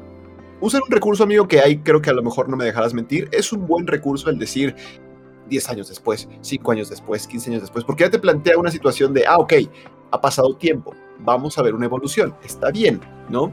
usan 0.61 0.81
un 0.85 0.91
recurso 0.91 1.23
amigo 1.23 1.47
que 1.47 1.59
ahí 1.59 1.77
creo 1.77 2.01
que 2.01 2.09
a 2.09 2.13
lo 2.13 2.23
mejor 2.23 2.49
no 2.49 2.57
me 2.57 2.65
dejarás 2.65 2.93
mentir, 2.93 3.29
es 3.31 3.51
un 3.51 3.65
buen 3.67 3.87
recurso 3.87 4.29
el 4.29 4.37
decir 4.37 4.75
10 5.47 5.69
años 5.69 5.89
después, 5.89 6.27
5 6.41 6.71
años 6.71 6.89
después, 6.89 7.27
15 7.27 7.49
años 7.51 7.61
después, 7.61 7.83
porque 7.83 8.03
ya 8.03 8.09
te 8.09 8.19
plantea 8.19 8.57
una 8.57 8.71
situación 8.71 9.13
de, 9.13 9.25
ah, 9.25 9.37
ok, 9.37 9.53
ha 10.11 10.21
pasado 10.21 10.55
tiempo, 10.55 10.95
vamos 11.19 11.57
a 11.57 11.61
ver 11.61 11.73
una 11.73 11.85
evolución, 11.85 12.35
está 12.43 12.71
bien, 12.71 13.01
¿no? 13.29 13.51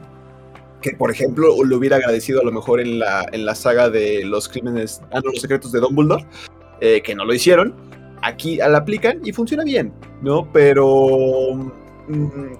Que 0.81 0.91
por 0.91 1.09
ejemplo 1.09 1.63
lo 1.63 1.77
hubiera 1.77 1.97
agradecido 1.97 2.41
a 2.41 2.43
lo 2.43 2.51
mejor 2.51 2.79
en 2.79 2.99
la, 2.99 3.25
en 3.31 3.45
la 3.45 3.55
saga 3.55 3.89
de 3.89 4.23
los 4.25 4.47
crímenes, 4.47 5.01
ah, 5.11 5.21
no, 5.23 5.31
los 5.31 5.41
secretos 5.41 5.71
de 5.71 5.79
Dumbledore, 5.79 6.25
eh, 6.81 7.01
que 7.01 7.15
no 7.15 7.25
lo 7.25 7.33
hicieron, 7.33 7.73
aquí 8.21 8.57
la 8.57 8.77
aplican 8.77 9.21
y 9.23 9.31
funciona 9.31 9.63
bien, 9.63 9.93
¿no? 10.21 10.47
Pero 10.51 11.71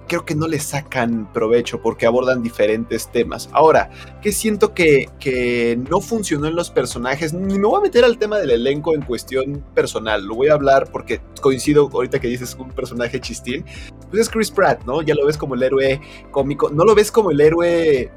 creo 0.06 0.24
que 0.24 0.34
no 0.34 0.46
le 0.46 0.58
sacan 0.58 1.32
provecho 1.32 1.80
porque 1.80 2.06
abordan 2.06 2.42
diferentes 2.42 3.10
temas. 3.10 3.48
Ahora, 3.52 3.90
que 4.20 4.32
siento 4.32 4.74
que, 4.74 5.08
que, 5.18 5.78
no 5.90 6.00
funcionó 6.00 6.46
en 6.46 6.54
los 6.54 6.70
personajes, 6.70 7.32
ni 7.32 7.58
me 7.58 7.66
voy 7.66 7.78
a 7.78 7.82
meter 7.82 8.04
al 8.04 8.18
tema 8.18 8.38
del 8.38 8.50
elenco 8.50 8.94
en 8.94 9.02
cuestión 9.02 9.64
personal, 9.74 10.24
lo 10.24 10.34
voy 10.34 10.48
a 10.48 10.54
hablar 10.54 10.90
porque 10.90 11.20
coincido 11.40 11.88
ahorita 11.92 12.20
que 12.20 12.28
dices 12.28 12.56
un 12.58 12.70
personaje 12.70 13.20
chistín, 13.20 13.64
pues 14.10 14.22
es 14.22 14.28
Chris 14.28 14.50
Pratt, 14.50 14.84
¿no? 14.84 15.02
Ya 15.02 15.14
lo 15.14 15.26
ves 15.26 15.38
como 15.38 15.54
el 15.54 15.62
héroe 15.62 16.00
cómico, 16.30 16.70
no 16.70 16.84
lo 16.84 16.94
ves 16.94 17.10
como 17.10 17.30
el 17.30 17.40
héroe 17.40 18.10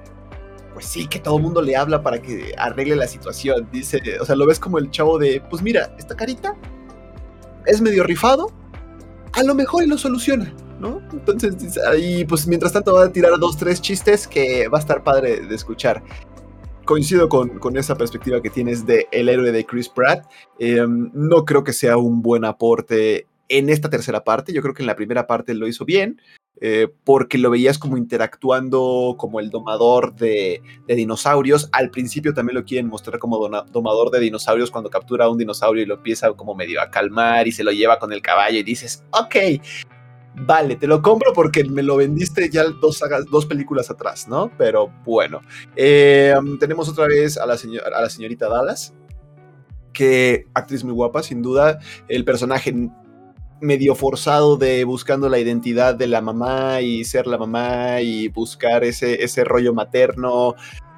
pues 0.73 0.85
sí, 0.85 1.07
que 1.07 1.19
todo 1.19 1.37
el 1.37 1.43
mundo 1.43 1.61
le 1.61 1.75
habla 1.75 2.01
para 2.01 2.21
que 2.21 2.53
arregle 2.57 2.95
la 2.95 3.07
situación. 3.07 3.67
Dice, 3.71 4.01
o 4.19 4.25
sea, 4.25 4.35
lo 4.35 4.45
ves 4.45 4.59
como 4.59 4.77
el 4.77 4.89
chavo 4.89 5.19
de, 5.19 5.41
pues 5.49 5.61
mira, 5.61 5.93
esta 5.97 6.15
carita 6.15 6.55
es 7.65 7.81
medio 7.81 8.03
rifado, 8.03 8.51
a 9.33 9.43
lo 9.43 9.53
mejor 9.53 9.83
y 9.83 9.87
lo 9.87 9.97
soluciona. 9.97 10.53
¿No? 10.81 11.01
Entonces, 11.13 11.77
ahí, 11.87 12.25
pues 12.25 12.47
mientras 12.47 12.73
tanto 12.73 12.93
va 12.93 13.05
a 13.05 13.11
tirar 13.11 13.37
dos, 13.39 13.55
tres 13.55 13.81
chistes 13.81 14.27
que 14.27 14.67
va 14.67 14.79
a 14.79 14.81
estar 14.81 15.03
padre 15.03 15.41
de 15.41 15.55
escuchar. 15.55 16.03
Coincido 16.83 17.29
con, 17.29 17.59
con 17.59 17.77
esa 17.77 17.95
perspectiva 17.95 18.41
que 18.41 18.49
tienes 18.49 18.85
de 18.85 19.07
el 19.11 19.29
héroe 19.29 19.51
de 19.51 19.65
Chris 19.65 19.87
Pratt. 19.87 20.25
Em, 20.59 21.11
no 21.13 21.45
creo 21.45 21.63
que 21.63 21.73
sea 21.73 21.97
un 21.97 22.21
buen 22.21 22.43
aporte 22.43 23.27
en 23.47 23.69
esta 23.69 23.89
tercera 23.89 24.23
parte. 24.23 24.51
Yo 24.51 24.61
creo 24.61 24.73
que 24.73 24.81
en 24.81 24.87
la 24.87 24.95
primera 24.95 25.27
parte 25.27 25.53
lo 25.53 25.67
hizo 25.67 25.85
bien. 25.85 26.19
Eh, 26.63 26.87
porque 27.05 27.39
lo 27.39 27.49
veías 27.49 27.79
como 27.79 27.97
interactuando 27.97 29.15
como 29.17 29.39
el 29.39 29.49
domador 29.49 30.15
de, 30.15 30.61
de, 30.87 30.95
dinosaurios. 30.95 31.69
Al 31.71 31.89
principio 31.89 32.35
también 32.35 32.55
lo 32.55 32.65
quieren 32.65 32.87
mostrar 32.87 33.17
como 33.17 33.39
domador 33.39 34.11
de 34.11 34.19
dinosaurios 34.19 34.69
cuando 34.69 34.91
captura 34.91 35.25
a 35.25 35.29
un 35.29 35.39
dinosaurio 35.39 35.81
y 35.81 35.87
lo 35.87 35.95
empieza 35.95 36.31
como 36.33 36.53
medio 36.53 36.79
a 36.79 36.91
calmar 36.91 37.47
y 37.47 37.51
se 37.51 37.63
lo 37.63 37.71
lleva 37.71 37.97
con 37.97 38.13
el 38.13 38.21
caballo 38.21 38.59
y 38.59 38.63
dices, 38.63 39.03
ok, 39.09 39.35
vale, 40.35 40.75
te 40.75 40.87
lo 40.87 41.01
compro 41.01 41.33
porque 41.33 41.63
me 41.63 41.83
lo 41.83 41.97
vendiste 41.97 42.49
ya 42.49 42.63
dos, 42.63 43.01
dos 43.29 43.45
películas 43.45 43.89
atrás, 43.89 44.27
¿no? 44.27 44.51
Pero 44.57 44.91
bueno, 45.05 45.41
eh, 45.75 46.33
tenemos 46.59 46.89
otra 46.89 47.07
vez 47.07 47.37
a 47.37 47.45
la, 47.45 47.53
a 47.53 48.01
la 48.01 48.09
señorita 48.09 48.49
Dallas, 48.49 48.93
que 49.93 50.47
actriz 50.53 50.83
muy 50.83 50.93
guapa, 50.93 51.23
sin 51.23 51.41
duda, 51.41 51.79
el 52.07 52.23
personaje 52.25 52.73
medio 53.61 53.93
forzado 53.93 54.57
de 54.57 54.83
buscando 54.83 55.29
la 55.29 55.37
identidad 55.37 55.93
de 55.95 56.07
la 56.07 56.21
mamá 56.21 56.81
y 56.81 57.05
ser 57.05 57.27
la 57.27 57.37
mamá 57.37 58.01
y 58.01 58.27
buscar 58.27 58.83
ese, 58.83 59.23
ese 59.23 59.43
rollo 59.43 59.73
materno, 59.73 60.55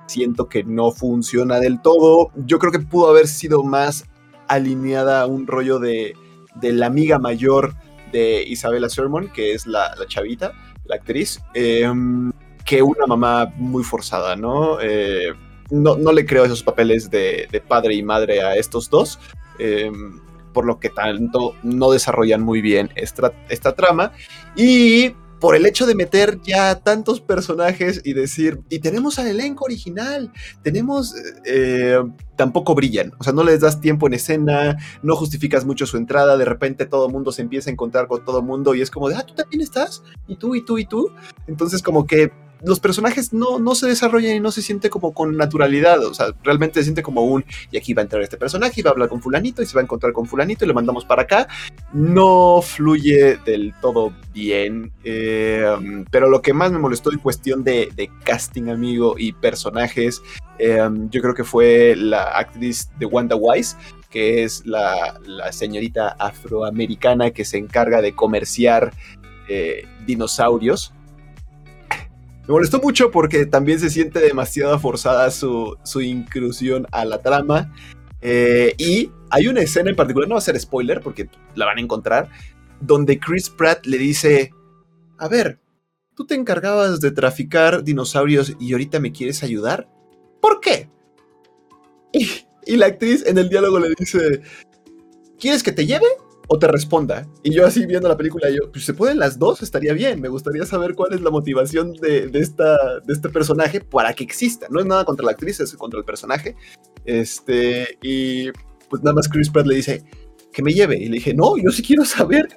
siento 0.08 0.48
que 0.48 0.64
no 0.64 0.92
funciona 0.92 1.60
del 1.60 1.82
todo. 1.82 2.32
Yo 2.36 2.60
creo 2.60 2.72
que 2.72 2.80
pudo 2.80 3.10
haber 3.10 3.28
sido 3.28 3.64
más 3.64 4.06
alineada 4.48 5.22
a 5.22 5.26
un 5.26 5.46
rollo 5.46 5.80
de, 5.80 6.14
de 6.56 6.72
la 6.72 6.86
amiga 6.86 7.20
mayor 7.20 7.76
de 8.14 8.44
Isabella 8.44 8.88
Sermon, 8.88 9.28
que 9.28 9.52
es 9.52 9.68
la, 9.68 9.94
chavita, 10.08 10.54
la 10.86 10.96
actriz, 10.96 11.42
em, 11.54 12.32
que 12.64 12.82
una 12.82 13.06
mamá 13.06 13.52
muy 13.58 13.84
forzada, 13.84 14.38
¿no? 14.38 14.80
Eh, 14.80 15.34
¿no? 15.70 15.98
no, 15.98 16.12
le 16.14 16.26
creo 16.26 16.46
esos 16.46 16.64
papeles 16.64 17.10
de, 17.12 17.62
padre 17.68 17.96
y 17.96 18.04
madre 18.04 18.42
a 18.42 18.56
estos 18.56 18.90
dos, 18.90 19.20
em, 19.60 20.22
por 20.54 20.66
lo 20.66 20.80
que 20.80 20.90
tanto 20.90 21.56
no 21.64 21.92
desarrollan 21.92 22.42
muy 22.42 22.62
bien 22.62 22.92
esta, 22.96 23.34
esta 23.50 23.76
trama. 23.76 24.14
Y 24.56 25.14
por 25.44 25.58
el 25.58 25.66
hecho 25.66 25.86
de 25.86 25.94
meter 25.94 26.40
ya 26.42 26.80
tantos 26.80 27.20
personajes 27.20 28.00
y 28.06 28.14
decir, 28.14 28.62
y 28.70 28.80
tenemos 28.80 29.20
al 29.20 29.28
elenco 29.28 29.66
original, 29.66 30.32
tenemos, 30.62 31.14
eh, 31.44 32.02
tampoco 32.38 32.74
brillan, 32.74 33.12
o 33.20 33.26
sea, 33.26 33.34
no 33.34 33.44
les 33.44 33.60
das 33.60 33.82
tiempo 33.82 34.08
en 34.08 34.14
escena, 34.14 34.78
no 35.02 35.18
justificas 35.18 35.66
mucho 35.66 35.86
su 35.86 35.98
entrada, 35.98 36.38
de 36.38 36.46
repente 36.46 36.86
todo 36.86 37.10
mundo 37.10 37.34
se 37.34 37.42
empieza 37.42 37.70
a 37.70 37.74
encontrar 37.74 38.08
con 38.08 38.24
todo 38.24 38.42
mundo 38.42 38.74
y 38.74 38.82
es 38.82 38.90
como 38.90 39.10
de, 39.10 39.16
ah, 39.16 39.26
tú 39.26 39.34
también 39.34 39.60
estás, 39.60 40.02
y 40.30 40.38
tú, 40.38 40.56
y 40.56 40.64
tú, 40.64 40.78
y 40.78 40.86
tú, 40.86 41.12
entonces 41.46 41.84
como 41.84 42.08
que 42.08 42.32
los 42.64 42.80
personajes 42.80 43.34
no, 43.34 43.60
no 43.60 43.76
se 43.76 43.88
desarrollan 43.88 44.36
y 44.36 44.40
no 44.40 44.52
se 44.52 44.62
siente 44.62 44.90
como 44.90 45.14
con 45.14 45.36
naturalidad. 45.38 46.04
O 46.06 46.14
sea, 46.14 46.28
realmente 46.44 46.80
se 46.80 46.86
siente 46.86 47.04
como 47.04 47.24
un, 47.24 47.46
y 47.72 47.78
aquí 47.78 47.94
va 47.94 48.02
a 48.02 48.04
entrar 48.04 48.22
este 48.22 48.38
personaje 48.38 48.80
y 48.80 48.84
va 48.84 48.92
a 48.92 48.94
hablar 48.94 49.10
con 49.10 49.22
fulanito 49.22 49.62
y 49.62 49.66
se 49.66 49.74
va 49.76 49.82
a 49.82 49.84
encontrar 49.84 50.14
con 50.14 50.26
fulanito 50.26 50.64
y 50.64 50.68
lo 50.68 50.74
mandamos 50.74 51.06
para 51.06 51.24
acá. 51.24 51.48
No 51.92 52.62
fluye 52.62 53.38
del 53.46 53.74
todo 53.82 54.14
bien. 54.34 54.92
Eh, 55.04 56.06
pero 56.10 56.30
lo 56.30 56.42
que 56.42 56.54
más 56.54 56.72
me 56.72 56.80
molestó 56.80 57.12
en 57.12 57.20
cuestión 57.20 57.64
de, 57.64 57.92
casting, 58.24 58.70
amigo, 58.70 59.16
y 59.18 59.34
personajes, 59.34 60.22
eh, 60.60 60.80
yo 61.10 61.22
creo 61.22 61.34
que 61.34 61.44
fue 61.44 61.96
la 61.98 62.24
actriz 62.24 62.90
de 62.98 63.06
Wanda 63.06 63.36
Wise 63.36 63.76
que 64.10 64.44
es 64.44 64.64
la, 64.68 65.20
señorita 65.52 66.10
afroamericana 66.20 67.32
que 67.32 67.44
se 67.46 67.58
encarga 67.58 68.00
de 68.00 68.14
comerciar 68.14 68.94
eh, 69.50 69.88
dinosaurios 70.06 70.94
me 72.48 72.54
molestó 72.54 72.80
mucho 72.82 73.10
porque 73.10 73.46
también 73.46 73.80
se 73.80 73.90
siente 73.90 74.20
demasiado 74.20 74.78
forzada 74.78 75.32
su, 75.32 75.78
su 75.84 76.02
inclusión 76.02 76.86
a 76.92 77.06
la 77.06 77.20
trama. 77.20 77.74
Eh, 78.22 78.76
y 78.78 79.12
hay 79.30 79.48
una 79.48 79.62
escena 79.62 79.90
en 79.90 79.96
particular, 79.96 80.28
no 80.28 80.36
va 80.36 80.40
a 80.40 80.42
ser 80.42 80.60
spoiler 80.60 81.02
porque 81.02 81.30
la 81.56 81.66
van 81.66 81.78
a 81.78 81.82
encontrar, 81.82 82.30
donde 82.82 83.20
Chris 83.20 83.50
Pratt 83.50 83.86
le 83.86 83.98
dice, 83.98 84.52
a 85.18 85.28
ver, 85.28 85.60
tú 86.16 86.26
te 86.26 86.36
encargabas 86.36 87.00
de 87.00 87.12
traficar 87.12 87.84
dinosaurios 87.84 88.56
y 88.60 88.74
ahorita 88.74 89.00
me 89.00 89.12
quieres 89.12 89.42
ayudar. 89.44 89.90
¿Por 90.42 90.60
qué? 90.60 90.90
Y, 92.12 92.30
y 92.66 92.76
la 92.76 92.88
actriz 92.88 93.26
en 93.26 93.38
el 93.38 93.50
diálogo 93.50 93.80
le 93.80 93.94
dice, 93.98 94.42
¿quieres 95.40 95.64
que 95.64 95.72
te 95.72 95.86
lleve? 95.86 96.08
O 96.54 96.60
te 96.60 96.68
responda. 96.68 97.28
Y 97.42 97.52
yo 97.52 97.66
así 97.66 97.84
viendo 97.88 98.08
la 98.08 98.16
película, 98.16 98.48
yo, 98.52 98.72
pues 98.72 98.86
se 98.86 98.94
pueden 98.94 99.18
las 99.18 99.40
dos, 99.40 99.64
estaría 99.64 99.92
bien. 99.94 100.22
Me 100.22 100.30
gustaría 100.30 100.68
saber 100.68 100.94
cuál 100.94 101.12
es 101.14 101.22
la 101.22 101.32
motivación 101.32 101.94
de, 101.94 102.30
esta, 102.36 102.78
de 103.00 103.12
este 103.12 103.30
personaje 103.30 103.82
para 103.82 104.14
que 104.14 104.24
exista. 104.24 104.68
No 104.70 104.80
es 104.80 104.86
nada 104.86 105.04
contra 105.04 105.26
la 105.26 105.32
actriz, 105.32 105.60
es 105.60 105.74
contra 105.74 105.98
el 105.98 106.06
personaje. 106.06 106.56
Este, 107.06 107.98
y 108.04 108.52
pues 108.88 109.02
nada 109.02 109.16
más 109.16 109.28
Chris 109.28 109.50
Pratt 109.50 109.66
le 109.66 109.78
dice 109.78 110.04
que 110.52 110.62
me 110.62 110.74
lleve. 110.74 110.98
Y 110.98 111.06
le 111.06 111.16
dije, 111.16 111.34
no, 111.34 111.58
yo 111.58 111.72
sí 111.72 111.82
quiero 111.82 112.06
saber 112.06 112.48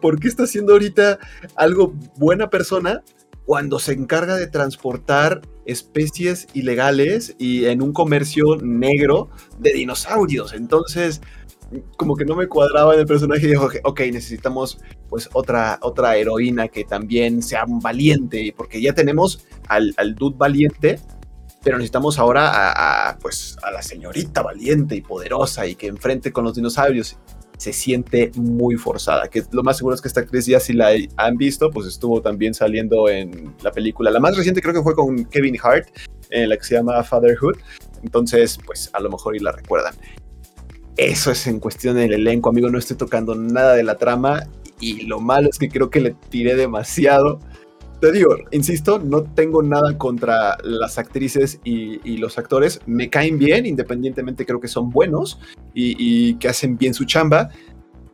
por 0.00 0.20
qué 0.20 0.28
está 0.28 0.44
haciendo 0.44 0.74
ahorita 0.74 1.18
algo 1.56 1.94
buena 2.16 2.48
persona 2.48 3.02
cuando 3.44 3.80
se 3.80 3.92
encarga 3.92 4.36
de 4.36 4.46
transportar 4.46 5.42
especies 5.66 6.46
ilegales 6.54 7.34
y 7.38 7.64
en 7.66 7.82
un 7.82 7.92
comercio 7.92 8.56
negro 8.62 9.30
de 9.58 9.72
dinosaurios. 9.72 10.52
Entonces, 10.52 11.20
como 11.96 12.16
que 12.16 12.24
no 12.24 12.36
me 12.36 12.46
cuadraba 12.46 12.94
en 12.94 13.00
el 13.00 13.06
personaje 13.06 13.46
y 13.46 13.50
dijo, 13.50 13.68
ok, 13.84 14.00
necesitamos 14.12 14.78
pues 15.08 15.28
otra, 15.32 15.78
otra 15.82 16.16
heroína 16.16 16.68
que 16.68 16.84
también 16.84 17.42
sea 17.42 17.64
valiente, 17.66 18.54
porque 18.56 18.80
ya 18.80 18.94
tenemos 18.94 19.46
al, 19.68 19.94
al 19.96 20.14
dude 20.14 20.36
valiente, 20.38 20.98
pero 21.62 21.78
necesitamos 21.78 22.18
ahora 22.18 23.08
a, 23.08 23.18
pues, 23.18 23.56
a 23.62 23.70
la 23.70 23.82
señorita 23.82 24.42
valiente 24.42 24.96
y 24.96 25.00
poderosa 25.00 25.66
y 25.66 25.74
que 25.74 25.86
enfrente 25.86 26.32
con 26.32 26.44
los 26.44 26.54
dinosaurios. 26.54 27.18
Se 27.56 27.72
siente 27.72 28.32
muy 28.34 28.74
forzada, 28.74 29.28
que 29.28 29.44
lo 29.52 29.62
más 29.62 29.76
seguro 29.76 29.94
es 29.94 30.00
que 30.00 30.08
esta 30.08 30.20
actriz 30.20 30.46
ya 30.46 30.58
si 30.58 30.72
la 30.72 30.90
han 31.16 31.36
visto, 31.36 31.70
pues 31.70 31.86
estuvo 31.86 32.20
también 32.20 32.54
saliendo 32.54 33.08
en 33.08 33.54
la 33.62 33.70
película. 33.70 34.10
La 34.10 34.18
más 34.18 34.36
reciente 34.36 34.60
creo 34.60 34.74
que 34.74 34.82
fue 34.82 34.96
con 34.96 35.24
Kevin 35.26 35.56
Hart, 35.62 35.86
en 36.30 36.48
la 36.48 36.56
que 36.56 36.64
se 36.64 36.74
llama 36.74 37.00
Fatherhood. 37.04 37.58
Entonces, 38.02 38.58
pues 38.66 38.90
a 38.92 38.98
lo 38.98 39.10
mejor 39.10 39.36
y 39.36 39.38
la 39.38 39.52
recuerdan. 39.52 39.94
Eso 40.96 41.30
es 41.30 41.46
en 41.46 41.58
cuestión 41.58 41.96
del 41.96 42.12
elenco, 42.12 42.50
amigo. 42.50 42.70
No 42.70 42.78
estoy 42.78 42.96
tocando 42.96 43.34
nada 43.34 43.74
de 43.74 43.82
la 43.82 43.96
trama. 43.96 44.46
Y 44.80 45.06
lo 45.06 45.20
malo 45.20 45.48
es 45.48 45.58
que 45.58 45.68
creo 45.68 45.90
que 45.90 46.00
le 46.00 46.16
tiré 46.28 46.54
demasiado. 46.56 47.38
Te 48.00 48.10
digo, 48.10 48.34
insisto, 48.50 48.98
no 48.98 49.22
tengo 49.22 49.62
nada 49.62 49.96
contra 49.96 50.58
las 50.64 50.98
actrices 50.98 51.60
y, 51.62 52.16
los 52.16 52.36
actores. 52.36 52.80
Me 52.84 53.08
caen 53.08 53.38
bien, 53.38 53.64
independientemente 53.64 54.44
creo 54.44 54.60
que 54.60 54.66
son 54.66 54.90
buenos 54.90 55.38
y 55.72 56.34
que 56.34 56.48
hacen 56.48 56.76
bien 56.76 56.94
su 56.94 57.04
chamba. 57.04 57.50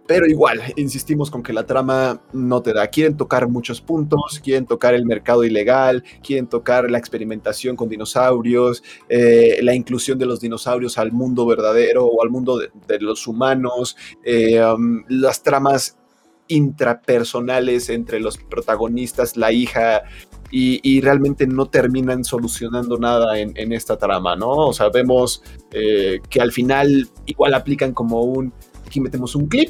Pero 0.09 0.27
igual, 0.27 0.63
insistimos 0.77 1.31
con 1.31 1.43
que 1.43 1.53
la 1.53 1.67
trama 1.67 2.23
no 2.33 2.63
te 2.63 2.73
da. 2.73 2.89
Quieren 2.89 3.19
tocar 3.19 3.47
muchos 3.47 3.83
puntos, 3.83 4.41
quieren 4.43 4.65
tocar 4.65 4.95
el 4.95 5.05
mercado 5.05 5.45
ilegal, 5.45 6.03
quieren 6.23 6.47
tocar 6.47 6.91
la 6.91 6.97
experimentación 6.97 7.77
con 7.77 7.91
dinosaurios, 7.91 8.83
eh, 9.11 9.59
la 9.61 9.75
inclusión 9.75 10.19
de 10.19 10.25
los 10.25 10.41
dinosaurios 10.41 10.97
al 10.97 11.13
mundo 11.13 11.45
verdadero 11.45 12.07
o 12.07 12.23
al 12.23 12.31
mundo 12.31 12.59
de, 12.59 13.01
los 13.01 13.27
humanos, 13.27 13.99
eh, 14.25 14.65
um, 14.65 15.05
las 15.09 15.43
tramas 15.43 15.99
intrapersonales 16.47 17.91
entre 17.91 18.19
los 18.19 18.39
protagonistas, 18.39 19.37
la 19.37 19.53
hija, 19.53 20.05
y, 20.51 21.03
realmente 21.03 21.47
no 21.47 21.67
terminan 21.67 22.25
solucionando 22.25 22.97
nada 22.97 23.39
en, 23.39 23.73
esta 23.75 23.99
trama, 23.99 24.37
¿no? 24.37 24.69
O 24.69 24.73
sea, 24.73 24.89
vemos 24.89 25.43
eh, 25.71 26.21
que 26.31 26.41
al 26.41 26.53
final 26.53 27.11
igual 27.27 27.53
aplican 27.53 27.93
como 27.93 28.23
un, 28.23 28.55
aquí 28.87 29.03
metemos 29.03 29.35
un 29.35 29.47
clip 29.47 29.69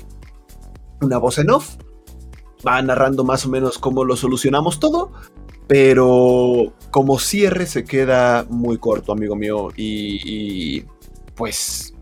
una 1.00 1.18
voz 1.18 1.38
en 1.38 1.50
off, 1.50 1.76
va 2.66 2.80
narrando 2.82 3.24
más 3.24 3.46
o 3.46 3.48
menos 3.48 3.78
cómo 3.78 4.04
lo 4.04 4.16
solucionamos 4.16 4.80
todo, 4.80 5.12
pero 5.66 6.72
como 6.90 7.18
cierre 7.18 7.66
se 7.66 7.84
queda 7.84 8.46
muy 8.48 8.78
corto, 8.78 9.12
amigo 9.12 9.36
mío, 9.36 9.68
y, 9.76 10.82
pues 11.34 11.94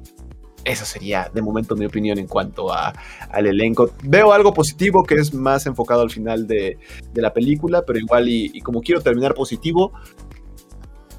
esa 0.64 0.84
sería 0.84 1.30
de 1.32 1.42
momento 1.42 1.76
mi 1.76 1.86
opinión 1.86 2.18
en 2.18 2.26
cuanto 2.26 2.72
a, 2.72 2.92
al 3.30 3.46
elenco. 3.46 3.90
Veo 4.02 4.32
algo 4.32 4.52
positivo 4.52 5.04
que 5.04 5.14
es 5.14 5.32
más 5.32 5.66
enfocado 5.66 6.02
al 6.02 6.10
final 6.10 6.46
de, 6.46 6.78
la 7.14 7.32
película, 7.32 7.82
pero 7.86 7.98
igual 7.98 8.28
y, 8.28 8.60
como 8.62 8.80
quiero 8.80 9.00
terminar 9.00 9.34
positivo, 9.34 9.92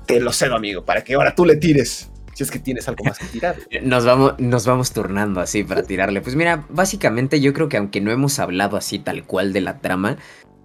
te 0.06 0.20
lo 0.20 0.32
cedo, 0.32 0.56
amigo, 0.56 0.84
para 0.84 1.04
que 1.04 1.14
ahora 1.14 1.36
tú 1.36 1.46
le 1.46 1.58
tires 1.58 2.10
si 2.38 2.44
es 2.44 2.52
que 2.52 2.60
tienes 2.60 2.88
algo 2.88 3.04
más 3.04 3.18
que 3.18 3.26
tirar. 3.26 3.56
Nos 3.82 4.06
vamos, 4.06 4.36
nos 4.38 4.68
vamos 4.68 4.92
turnando 4.92 5.42
así 5.42 5.64
para 5.64 5.82
tirarle. 5.82 6.22
Pues 6.22 6.36
mira, 6.36 6.66
básicamente 6.70 7.42
yo 7.42 7.52
creo 7.52 7.68
que 7.68 7.78
aunque 7.78 8.00
no 8.00 8.12
hemos 8.12 8.38
hablado 8.38 8.78
así 8.78 9.00
tal 9.00 9.24
cual 9.24 9.54
de 9.54 9.62
la 9.62 9.80
trama, 9.80 10.18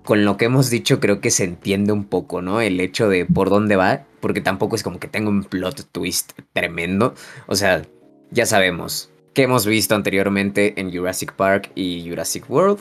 con 0.05 0.27
lo 0.27 0.37
que 0.37 0.45
hemos 0.45 0.69
dicho 0.69 1.01
creo 1.01 1.23
que 1.23 1.31
se 1.31 1.45
entiende 1.45 1.93
un 1.93 2.05
poco, 2.05 2.43
¿no? 2.43 2.61
El 2.61 2.79
hecho 2.79 3.09
de 3.09 3.25
por 3.25 3.49
dónde 3.49 3.77
va, 3.77 4.05
porque 4.21 4.43
tampoco 4.43 4.77
es 4.77 4.83
como 4.83 5.01
que 5.01 5.09
tenga 5.09 5.31
un 5.31 5.45
plot 5.45 5.91
twist 5.93 6.33
tremendo. 6.53 7.15
O 7.47 7.57
sea, 7.57 7.81
ya 8.31 8.45
sabemos 8.45 9.11
que 9.33 9.45
hemos 9.45 9.65
visto 9.65 9.95
anteriormente 9.95 10.79
en 10.79 10.95
Jurassic 10.95 11.33
Park 11.33 11.73
y 11.75 12.07
Jurassic 12.07 12.51
World. 12.51 12.81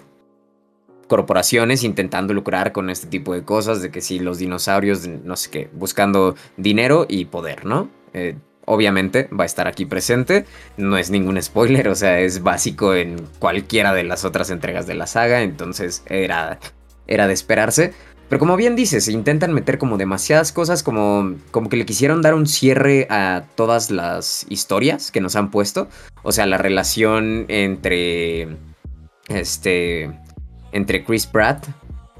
Corporaciones 1.07 1.85
intentando 1.85 2.33
lucrar 2.33 2.73
con 2.73 2.89
este 2.89 3.07
tipo 3.07 3.33
de 3.33 3.45
cosas, 3.45 3.81
de 3.81 3.89
que 3.89 4.01
si 4.01 4.19
los 4.19 4.37
dinosaurios, 4.37 5.07
no 5.07 5.37
sé 5.37 5.49
qué, 5.49 5.69
buscando 5.71 6.35
dinero 6.57 7.05
y 7.07 7.23
poder, 7.23 7.63
¿no? 7.65 7.89
Eh, 8.13 8.35
obviamente 8.65 9.29
va 9.37 9.43
a 9.43 9.45
estar 9.45 9.67
aquí 9.67 9.85
presente. 9.85 10.45
No 10.77 10.97
es 10.97 11.09
ningún 11.09 11.41
spoiler, 11.41 11.87
o 11.87 11.95
sea, 11.95 12.19
es 12.19 12.43
básico 12.43 12.95
en 12.95 13.17
cualquiera 13.39 13.93
de 13.93 14.03
las 14.03 14.25
otras 14.25 14.49
entregas 14.49 14.87
de 14.87 14.95
la 14.95 15.07
saga, 15.07 15.41
entonces 15.41 16.03
era, 16.07 16.59
era 17.07 17.27
de 17.27 17.33
esperarse. 17.33 17.93
Pero 18.29 18.39
como 18.39 18.55
bien 18.55 18.77
dices, 18.77 19.09
intentan 19.09 19.51
meter 19.51 19.77
como 19.77 19.97
demasiadas 19.97 20.53
cosas, 20.53 20.83
como, 20.83 21.35
como 21.51 21.67
que 21.67 21.75
le 21.75 21.85
quisieron 21.85 22.21
dar 22.21 22.33
un 22.33 22.47
cierre 22.47 23.05
a 23.09 23.43
todas 23.55 23.91
las 23.91 24.45
historias 24.47 25.11
que 25.11 25.19
nos 25.19 25.35
han 25.35 25.51
puesto. 25.51 25.89
O 26.23 26.31
sea, 26.31 26.45
la 26.45 26.57
relación 26.57 27.45
entre... 27.49 28.55
Este... 29.27 30.09
entre 30.71 31.03
Chris 31.03 31.27
Pratt, 31.27 31.67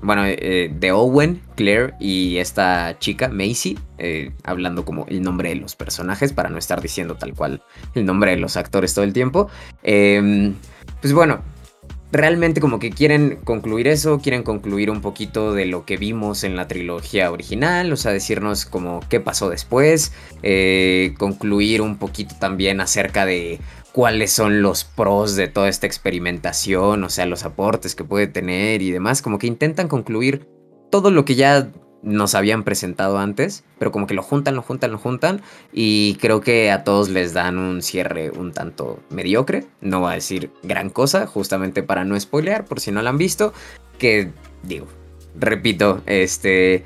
bueno, 0.02 0.24
eh, 0.26 0.72
de 0.74 0.92
Owen, 0.92 1.42
Claire 1.56 1.94
y 2.00 2.38
esta 2.38 2.98
chica, 3.00 3.30
Macy, 3.30 3.78
eh, 3.98 4.32
hablando 4.44 4.84
como 4.84 5.06
el 5.08 5.22
nombre 5.22 5.50
de 5.50 5.56
los 5.56 5.76
personajes, 5.76 6.34
para 6.34 6.50
no 6.50 6.58
estar 6.58 6.82
diciendo 6.82 7.16
tal 7.16 7.34
cual 7.34 7.62
el 7.94 8.06
nombre 8.06 8.32
de 8.32 8.38
los 8.38 8.58
actores 8.58 8.94
todo 8.94 9.06
el 9.06 9.14
tiempo. 9.14 9.50
Em, 9.84 10.56
pues 11.02 11.14
bueno, 11.14 11.42
realmente 12.12 12.60
como 12.60 12.80
que 12.80 12.90
quieren 12.90 13.38
concluir 13.44 13.88
eso, 13.88 14.20
quieren 14.20 14.44
concluir 14.44 14.90
un 14.90 15.02
poquito 15.02 15.54
de 15.54 15.66
lo 15.66 15.86
que 15.86 15.98
vimos 15.98 16.44
en 16.44 16.56
la 16.56 16.68
trilogía 16.68 17.32
original, 17.32 17.92
o 17.94 17.98
sea, 17.98 18.12
decirnos 18.12 18.66
como 18.66 19.00
qué 19.10 19.20
pasó 19.20 19.50
después, 19.50 20.12
eh, 20.44 21.14
concluir 21.18 21.82
un 21.82 21.98
poquito 21.98 22.36
también 22.38 22.82
acerca 22.82 23.26
de 23.26 23.60
cuáles 23.92 24.32
son 24.32 24.62
los 24.62 24.84
pros 24.84 25.36
de 25.36 25.48
toda 25.48 25.70
esta 25.70 25.88
experimentación, 25.88 27.04
o 27.04 27.10
sea, 27.10 27.26
los 27.26 27.44
aportes 27.44 27.96
que 27.96 28.04
puede 28.04 28.28
tener 28.28 28.82
y 28.82 28.92
demás, 28.92 29.22
como 29.22 29.38
que 29.38 29.48
intentan 29.48 29.88
concluir 29.88 30.48
todo 30.90 31.12
lo 31.12 31.26
que 31.26 31.36
ya 31.36 31.70
nos 32.04 32.34
habían 32.34 32.64
presentado 32.64 33.20
antes, 33.20 33.64
pero 33.78 33.92
como 33.92 34.08
que 34.08 34.14
lo 34.14 34.24
juntan, 34.24 34.56
lo 34.56 34.62
juntan, 34.62 34.92
lo 34.92 34.98
juntan 34.98 35.42
y 35.72 36.16
creo 36.16 36.42
que 36.42 36.72
a 36.72 36.84
todos 36.84 37.10
les 37.10 37.34
dan 37.34 37.60
un 37.60 37.82
cierre 37.82 38.32
un 38.32 38.54
tanto 38.54 39.00
mediocre, 39.10 39.66
no 39.82 40.02
va 40.02 40.12
a 40.12 40.16
decir 40.16 40.52
gran 40.64 40.90
cosa, 40.90 41.28
justamente 41.28 41.84
para 41.84 42.04
no 42.04 42.20
spoilear 42.20 42.66
por 42.66 42.80
si 42.80 42.92
no 42.92 43.02
lo 43.02 43.10
han 43.10 43.18
visto, 43.18 43.54
que 44.00 44.32
digo, 44.64 44.88
repito, 45.40 46.02
este 46.08 46.84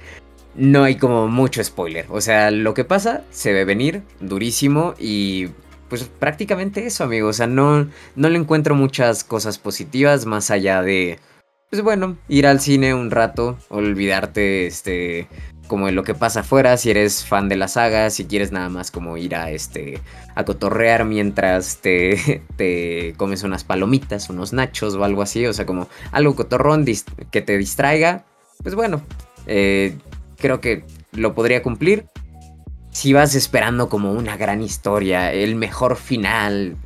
no 0.55 0.83
hay 0.83 0.95
como 0.95 1.27
mucho 1.27 1.63
spoiler, 1.63 2.07
o 2.09 2.19
sea, 2.19 2.51
lo 2.51 2.73
que 2.73 2.83
pasa 2.83 3.23
se 3.29 3.53
ve 3.53 3.63
venir 3.63 4.03
durísimo 4.19 4.95
y 4.99 5.49
pues 5.89 6.03
prácticamente 6.03 6.85
eso, 6.85 7.03
amigo. 7.03 7.29
O 7.29 7.33
sea, 7.33 7.47
no, 7.47 7.87
no 8.15 8.29
le 8.29 8.37
encuentro 8.37 8.75
muchas 8.75 9.23
cosas 9.23 9.57
positivas 9.57 10.25
más 10.25 10.51
allá 10.51 10.81
de, 10.81 11.19
pues 11.69 11.81
bueno, 11.81 12.17
ir 12.27 12.47
al 12.47 12.59
cine 12.59 12.93
un 12.93 13.11
rato, 13.11 13.57
olvidarte, 13.69 14.67
este, 14.67 15.27
como 15.67 15.87
de 15.87 15.91
lo 15.91 16.03
que 16.03 16.13
pasa 16.13 16.41
afuera, 16.41 16.77
si 16.77 16.91
eres 16.91 17.25
fan 17.25 17.49
de 17.49 17.55
la 17.55 17.67
saga, 17.67 18.09
si 18.09 18.25
quieres 18.25 18.51
nada 18.51 18.69
más 18.69 18.91
como 18.91 19.17
ir 19.17 19.35
a, 19.35 19.51
este, 19.51 19.99
a 20.35 20.45
cotorrear 20.45 21.05
mientras 21.05 21.77
te, 21.77 22.43
te 22.55 23.13
comes 23.17 23.43
unas 23.43 23.63
palomitas, 23.63 24.29
unos 24.29 24.53
nachos 24.53 24.95
o 24.95 25.03
algo 25.03 25.21
así, 25.21 25.45
o 25.45 25.53
sea, 25.53 25.65
como 25.65 25.87
algo 26.11 26.35
cotorrón 26.35 26.85
que 27.31 27.41
te 27.41 27.57
distraiga, 27.57 28.25
pues 28.63 28.75
bueno, 28.75 29.01
eh, 29.47 29.95
creo 30.37 30.61
que 30.61 30.83
lo 31.11 31.33
podría 31.33 31.61
cumplir 31.61 32.05
si 32.95 33.11
vas 33.11 33.35
esperando 33.35 33.89
como 33.89 34.13
una 34.13 34.37
gran 34.37 34.61
historia, 34.61 35.33
el 35.33 35.55
mejor 35.55 35.97
final, 35.97 36.77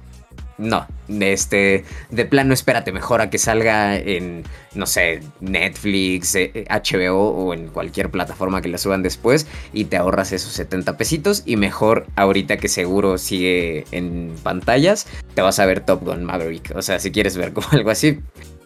no, 0.57 0.87
este, 1.07 1.85
de 2.09 2.25
plano 2.25 2.51
espérate 2.51 2.91
mejor 2.91 3.21
a 3.21 3.29
que 3.29 3.37
salga 3.37 3.95
en, 3.95 4.43
no 4.73 4.87
sé, 4.87 5.19
Netflix, 5.39 6.33
HBO 6.33 6.95
eh, 6.95 7.11
o 7.11 7.53
en 7.53 7.67
cualquier 7.67 8.09
plataforma 8.09 8.59
que 8.59 8.69
la 8.69 8.79
suban 8.79 9.03
después 9.03 9.45
y 9.71 9.85
te 9.85 9.97
ahorras 9.97 10.31
esos 10.31 10.51
70 10.53 10.97
pesitos 10.97 11.43
y 11.45 11.57
mejor 11.57 12.07
ahorita 12.15 12.57
que 12.57 12.69
seguro 12.69 13.19
sigue 13.19 13.85
en 13.91 14.33
pantallas, 14.41 15.05
te 15.35 15.43
vas 15.43 15.59
a 15.59 15.67
ver 15.67 15.81
Top 15.81 16.03
Gun 16.03 16.23
Maverick, 16.23 16.75
o 16.75 16.81
sea, 16.81 16.97
si 16.97 17.11
quieres 17.11 17.37
ver 17.37 17.53
como 17.53 17.67
algo 17.71 17.91
así 17.91 18.19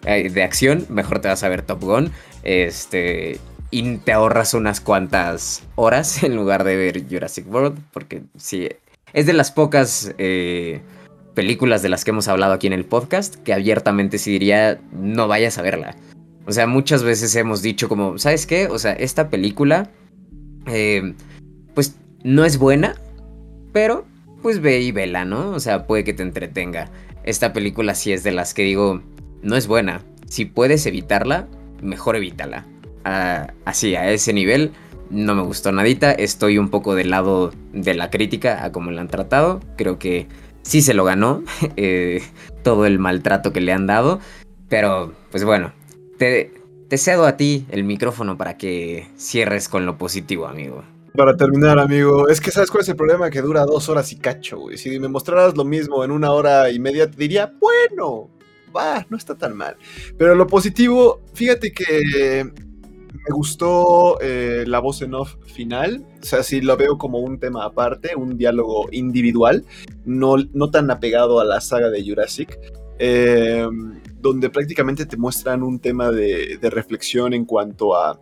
eh, 0.05 0.29
de 0.29 0.43
acción, 0.43 0.85
mejor 0.87 1.19
te 1.19 1.27
vas 1.27 1.43
a 1.43 1.49
ver 1.49 1.61
Top 1.63 1.81
Gun, 1.81 2.09
este, 2.43 3.37
y 3.73 3.97
te 3.97 4.11
ahorras 4.11 4.53
unas 4.53 4.79
cuantas 4.79 5.63
horas 5.75 6.23
en 6.23 6.35
lugar 6.35 6.63
de 6.63 6.75
ver 6.75 7.09
Jurassic 7.09 7.51
World, 7.51 7.79
porque 7.91 8.21
sí, 8.37 8.69
es 9.13 9.25
de 9.25 9.33
las 9.33 9.51
pocas 9.51 10.13
eh, 10.19 10.81
películas 11.33 11.81
de 11.81 11.89
las 11.89 12.05
que 12.05 12.11
hemos 12.11 12.27
hablado 12.27 12.53
aquí 12.53 12.67
en 12.67 12.73
el 12.73 12.85
podcast 12.85 13.35
que 13.35 13.51
abiertamente 13.51 14.19
sí 14.19 14.31
diría 14.31 14.79
no 14.91 15.27
vayas 15.27 15.57
a 15.57 15.63
verla. 15.63 15.95
O 16.45 16.51
sea, 16.51 16.67
muchas 16.67 17.03
veces 17.03 17.35
hemos 17.35 17.61
dicho 17.61 17.89
como, 17.89 18.19
¿sabes 18.19 18.45
qué? 18.45 18.67
O 18.67 18.77
sea, 18.77 18.93
esta 18.93 19.29
película, 19.29 19.89
eh, 20.67 21.15
pues 21.73 21.95
no 22.23 22.45
es 22.45 22.57
buena, 22.57 22.95
pero 23.71 24.05
pues 24.41 24.61
ve 24.61 24.81
y 24.81 24.91
vela, 24.91 25.25
¿no? 25.25 25.49
O 25.51 25.59
sea, 25.59 25.87
puede 25.87 26.03
que 26.03 26.13
te 26.13 26.21
entretenga. 26.21 26.91
Esta 27.23 27.53
película 27.53 27.95
sí 27.95 28.11
es 28.11 28.23
de 28.23 28.33
las 28.33 28.53
que 28.53 28.63
digo, 28.63 29.01
no 29.41 29.55
es 29.55 29.67
buena. 29.67 30.01
Si 30.27 30.45
puedes 30.45 30.85
evitarla, 30.85 31.47
mejor 31.81 32.17
evítala 32.17 32.67
así, 33.03 33.95
a 33.95 34.11
ese 34.11 34.33
nivel. 34.33 34.71
No 35.09 35.35
me 35.35 35.43
gustó 35.43 35.71
nadita. 35.71 36.11
Estoy 36.11 36.57
un 36.57 36.69
poco 36.69 36.95
del 36.95 37.09
lado 37.09 37.51
de 37.71 37.93
la 37.93 38.09
crítica 38.09 38.63
a 38.63 38.71
cómo 38.71 38.91
la 38.91 39.01
han 39.01 39.07
tratado. 39.07 39.59
Creo 39.77 39.99
que 39.99 40.27
sí 40.63 40.81
se 40.81 40.93
lo 40.93 41.03
ganó. 41.03 41.43
Eh, 41.75 42.21
todo 42.63 42.85
el 42.85 42.99
maltrato 42.99 43.51
que 43.51 43.61
le 43.61 43.73
han 43.73 43.87
dado. 43.87 44.19
Pero, 44.69 45.13
pues 45.31 45.43
bueno, 45.43 45.73
te, 46.17 46.53
te 46.87 46.97
cedo 46.97 47.25
a 47.25 47.37
ti 47.37 47.65
el 47.69 47.83
micrófono 47.83 48.37
para 48.37 48.57
que 48.57 49.07
cierres 49.17 49.67
con 49.67 49.85
lo 49.85 49.97
positivo, 49.97 50.47
amigo. 50.47 50.83
Para 51.15 51.37
terminar, 51.37 51.77
amigo, 51.77 52.27
es 52.27 52.41
que 52.41 52.49
sabes 52.49 52.71
cuál 52.71 52.81
es 52.81 52.89
el 52.89 52.95
problema 52.95 53.29
que 53.29 53.41
dura 53.41 53.65
dos 53.65 53.87
horas 53.87 54.11
y 54.11 54.15
cacho, 54.15 54.57
güey. 54.57 54.77
Si 54.77 54.99
me 54.99 55.07
mostraras 55.07 55.55
lo 55.55 55.63
mismo 55.63 56.03
en 56.03 56.09
una 56.09 56.31
hora 56.31 56.71
y 56.71 56.79
media, 56.79 57.09
te 57.09 57.17
diría, 57.17 57.53
bueno, 57.59 58.31
va, 58.75 59.05
no 59.09 59.17
está 59.17 59.37
tan 59.37 59.55
mal. 59.55 59.77
Pero 60.17 60.33
lo 60.33 60.47
positivo, 60.47 61.21
fíjate 61.33 61.71
que 61.71 62.51
me 63.13 63.35
gustó 63.35 64.19
eh, 64.21 64.63
la 64.67 64.79
voz 64.79 65.01
en 65.01 65.13
off 65.13 65.35
final. 65.45 66.05
O 66.21 66.25
sea, 66.25 66.43
sí 66.43 66.61
lo 66.61 66.75
veo 66.75 66.97
como 66.97 67.19
un 67.19 67.39
tema 67.39 67.63
aparte, 67.65 68.15
un 68.15 68.37
diálogo 68.37 68.87
individual, 68.91 69.65
no, 70.05 70.35
no 70.53 70.69
tan 70.71 70.89
apegado 70.91 71.39
a 71.39 71.45
la 71.45 71.61
saga 71.61 71.89
de 71.89 72.03
Jurassic. 72.03 72.59
Eh, 72.99 73.67
donde 74.19 74.49
prácticamente 74.49 75.05
te 75.05 75.17
muestran 75.17 75.63
un 75.63 75.79
tema 75.79 76.11
de, 76.11 76.57
de 76.61 76.69
reflexión 76.69 77.33
en 77.33 77.43
cuanto 77.43 77.95
a 77.95 78.19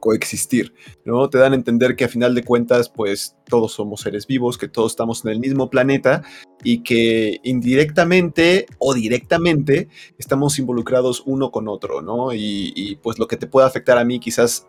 coexistir, 0.00 0.74
¿no? 1.04 1.28
Te 1.28 1.38
dan 1.38 1.52
a 1.52 1.56
entender 1.56 1.94
que 1.94 2.04
a 2.04 2.08
final 2.08 2.34
de 2.34 2.42
cuentas, 2.42 2.88
pues 2.88 3.36
todos 3.46 3.72
somos 3.72 4.00
seres 4.00 4.26
vivos, 4.26 4.58
que 4.58 4.66
todos 4.66 4.92
estamos 4.92 5.24
en 5.24 5.32
el 5.32 5.38
mismo 5.38 5.70
planeta 5.70 6.22
y 6.62 6.82
que 6.82 7.40
indirectamente 7.42 8.66
o 8.78 8.94
directamente 8.94 9.88
estamos 10.18 10.58
involucrados 10.58 11.22
uno 11.26 11.50
con 11.50 11.68
otro, 11.68 12.02
¿no? 12.02 12.32
Y, 12.32 12.98
pues 13.02 13.18
lo 13.18 13.26
que 13.26 13.36
te 13.36 13.46
puede 13.46 13.66
afectar 13.66 13.98
a 13.98 14.04
mí 14.04 14.20
quizás 14.20 14.66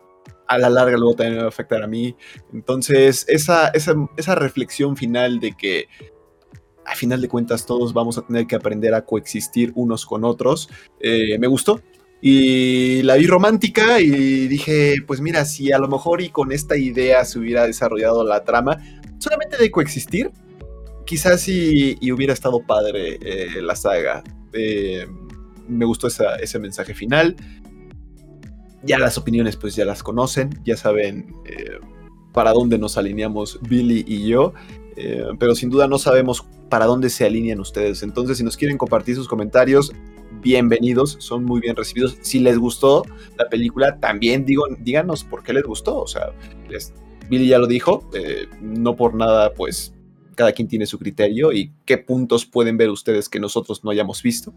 a 0.47 0.58
la 0.58 0.69
larga 0.69 0.97
luego 0.97 1.15
también 1.15 1.39
va 1.39 1.45
a 1.45 1.49
afectar 1.49 1.84
a 1.84 1.88
mí. 1.88 2.15
Entonces, 2.54 3.25
esa, 3.27 3.69
esa, 3.69 4.36
reflexión 4.36 4.95
final 4.95 5.39
de 5.39 5.54
que 5.54 5.88
a 6.86 6.95
final 6.95 7.21
de 7.21 7.27
cuentas 7.27 7.65
todos 7.65 7.93
vamos 7.93 8.17
a 8.17 8.21
tener 8.21 8.47
que 8.47 8.56
aprender 8.56 8.93
a 8.93 9.06
coexistir 9.06 9.71
unos 9.75 10.06
con 10.06 10.23
otros, 10.23 10.69
eh, 10.99 11.38
me 11.39 11.47
gustó. 11.47 11.82
Y 12.23 13.01
la 13.01 13.15
vi 13.15 13.25
romántica 13.25 13.99
y 13.99 14.47
dije, 14.47 14.97
pues 15.08 15.21
mira, 15.21 15.43
si 15.43 15.71
a 15.71 15.80
lo 15.80 15.88
mejor 15.88 16.21
y 16.21 16.30
con 16.30 16.51
esta 16.51 16.77
idea 16.77 17.25
se 17.25 17.39
hubiera 17.39 17.65
desarrollado 17.65 18.23
la 18.23 18.43
trama, 18.43 18.77
solamente 19.17 19.58
de 19.58 19.71
coexistir, 19.71 20.32
quizás 21.06 21.48
y, 21.48 22.12
hubiera 22.12 22.34
estado 22.34 22.62
padre 22.62 23.20
eh, 23.22 23.62
la 23.62 23.76
saga. 23.76 24.24
Eh, 24.54 25.06
me 25.68 25.86
gustó 25.86 26.08
ese 26.08 26.60
mensaje 26.60 26.94
final. 26.94 27.36
Ya 28.84 28.98
las 28.98 29.18
opiniones 29.18 29.58
pues 29.58 29.76
ya 29.76 29.86
las 29.86 30.02
conocen, 30.02 30.60
ya 30.66 30.76
saben 30.76 31.36
eh, 31.46 31.80
para 32.34 32.52
dónde 32.52 32.78
nos 32.78 32.98
alineamos 32.98 33.60
Billy 33.62 34.04
y 34.08 34.28
yo. 34.28 34.54
pero 35.40 35.56
sin 35.56 35.70
duda 35.70 35.88
no 35.88 35.98
sabemos 35.98 36.46
para 36.70 36.86
dónde 36.86 37.10
se 37.10 37.26
alinean 37.26 37.60
ustedes. 37.60 38.04
Entonces, 38.04 38.38
si 38.38 38.44
nos 38.44 38.58
quieren 38.58 38.78
compartir 38.78 39.16
sus 39.16 39.28
comentarios, 39.28 39.92
bienvenidos, 40.42 41.18
son 41.20 41.44
muy 41.44 41.62
bien 41.62 41.76
recibidos. 41.76 42.18
Si 42.22 42.40
les 42.40 42.58
gustó 42.58 43.04
la 43.38 43.50
película, 43.50 44.00
también 44.00 44.46
digo, 44.46 44.66
díganos 44.80 45.24
por 45.24 45.44
qué 45.44 45.54
les 45.54 45.64
gustó. 45.64 46.02
O 46.02 46.08
sea, 46.08 46.32
Billy 47.30 47.48
ya 47.48 47.60
lo 47.60 47.68
dijo, 47.68 48.10
no 48.62 48.96
por 48.96 49.14
nada, 49.14 49.54
pues 49.54 49.94
cada 50.41 50.54
quien 50.54 50.67
tiene 50.67 50.88
su 50.88 50.97
criterio 50.97 51.54
y 51.54 51.71
qué 51.86 51.99
puntos 51.99 52.47
pueden 52.47 52.75
ver 52.75 52.89
ustedes 52.89 53.30
que 53.30 53.39
nosotros 53.39 53.84
no 53.84 53.91
hayamos 53.91 54.23
visto. 54.23 54.56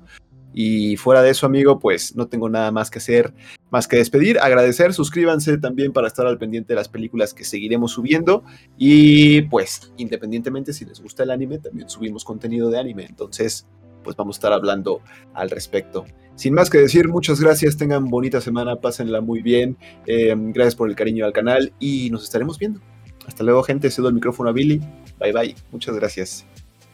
Y 0.55 0.97
fuera 0.97 1.21
de 1.21 1.29
eso, 1.29 1.45
amigo, 1.45 1.79
pues 1.79 2.17
no 2.17 2.27
tengo 2.27 2.49
nada 2.49 2.73
más 2.73 2.91
que 2.91 3.01
hacer, 3.01 3.35
más 3.71 3.87
que 3.87 3.99
despedir, 3.99 4.39
agradecer, 4.39 4.95
suscríbanse 4.95 5.59
también 5.59 5.93
para 5.93 6.07
estar 6.07 6.27
al 6.27 6.39
pendiente 6.39 6.73
de 6.73 6.77
las 6.77 6.89
películas 6.89 7.35
que 7.35 7.45
seguiremos 7.45 7.93
subiendo. 7.93 8.45
Y 8.79 9.43
pues, 9.43 9.93
independientemente 9.99 10.73
si 10.73 10.87
les 10.87 11.03
gusta 11.03 11.23
el 11.23 11.31
anime, 11.31 11.59
también 11.59 11.91
subimos 11.91 12.25
contenido 12.25 12.71
de 12.71 12.79
anime. 12.79 13.05
Entonces, 13.07 13.67
pues 14.03 14.17
vamos 14.17 14.37
a 14.37 14.39
estar 14.39 14.53
hablando 14.55 15.03
al 15.35 15.51
respecto. 15.51 16.07
Sin 16.35 16.55
más 16.55 16.71
que 16.71 16.79
decir, 16.79 17.09
muchas 17.09 17.43
gracias, 17.43 17.77
tengan 17.77 18.07
bonita 18.07 18.41
semana, 18.41 18.77
pásenla 18.77 19.21
muy 19.21 19.43
bien, 19.43 19.77
em, 20.07 20.51
gracias 20.51 20.77
por 20.77 20.89
el 20.89 20.97
cariño 20.97 21.27
al 21.27 21.35
canal 21.35 21.75
y 21.79 22.09
nos 22.09 22.25
estaremos 22.25 22.59
viendo. 22.59 22.81
Hasta 23.27 23.43
luego 23.43 23.63
gente, 23.63 23.91
cedo 23.91 24.09
el 24.09 24.15
micrófono 24.15 24.51
a 24.51 24.53
Billy, 24.53 24.81
bye 25.19 25.33
bye, 25.33 25.55
muchas 25.71 25.95
gracias. 25.97 26.45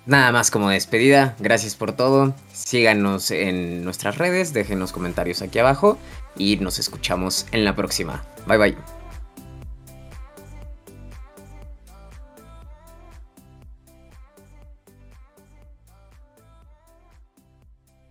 Nada 0.07 0.33
más 0.33 0.51
como 0.51 0.71
despedida, 0.71 1.37
gracias 1.39 1.75
por 1.75 1.93
todo, 1.93 2.35
síganos 2.53 3.31
en 3.31 3.85
nuestras 3.85 4.19
redes, 4.19 4.53
déjenos 4.53 4.93
comentarios 4.93 5.43
aquí 5.43 5.59
abajo 5.59 5.99
y 6.37 6.57
nos 6.57 6.79
escuchamos 6.79 7.47
en 7.53 7.65
la 7.65 7.77
próxima. 7.77 8.25
Bye 8.47 8.59
bye. 8.59 9.00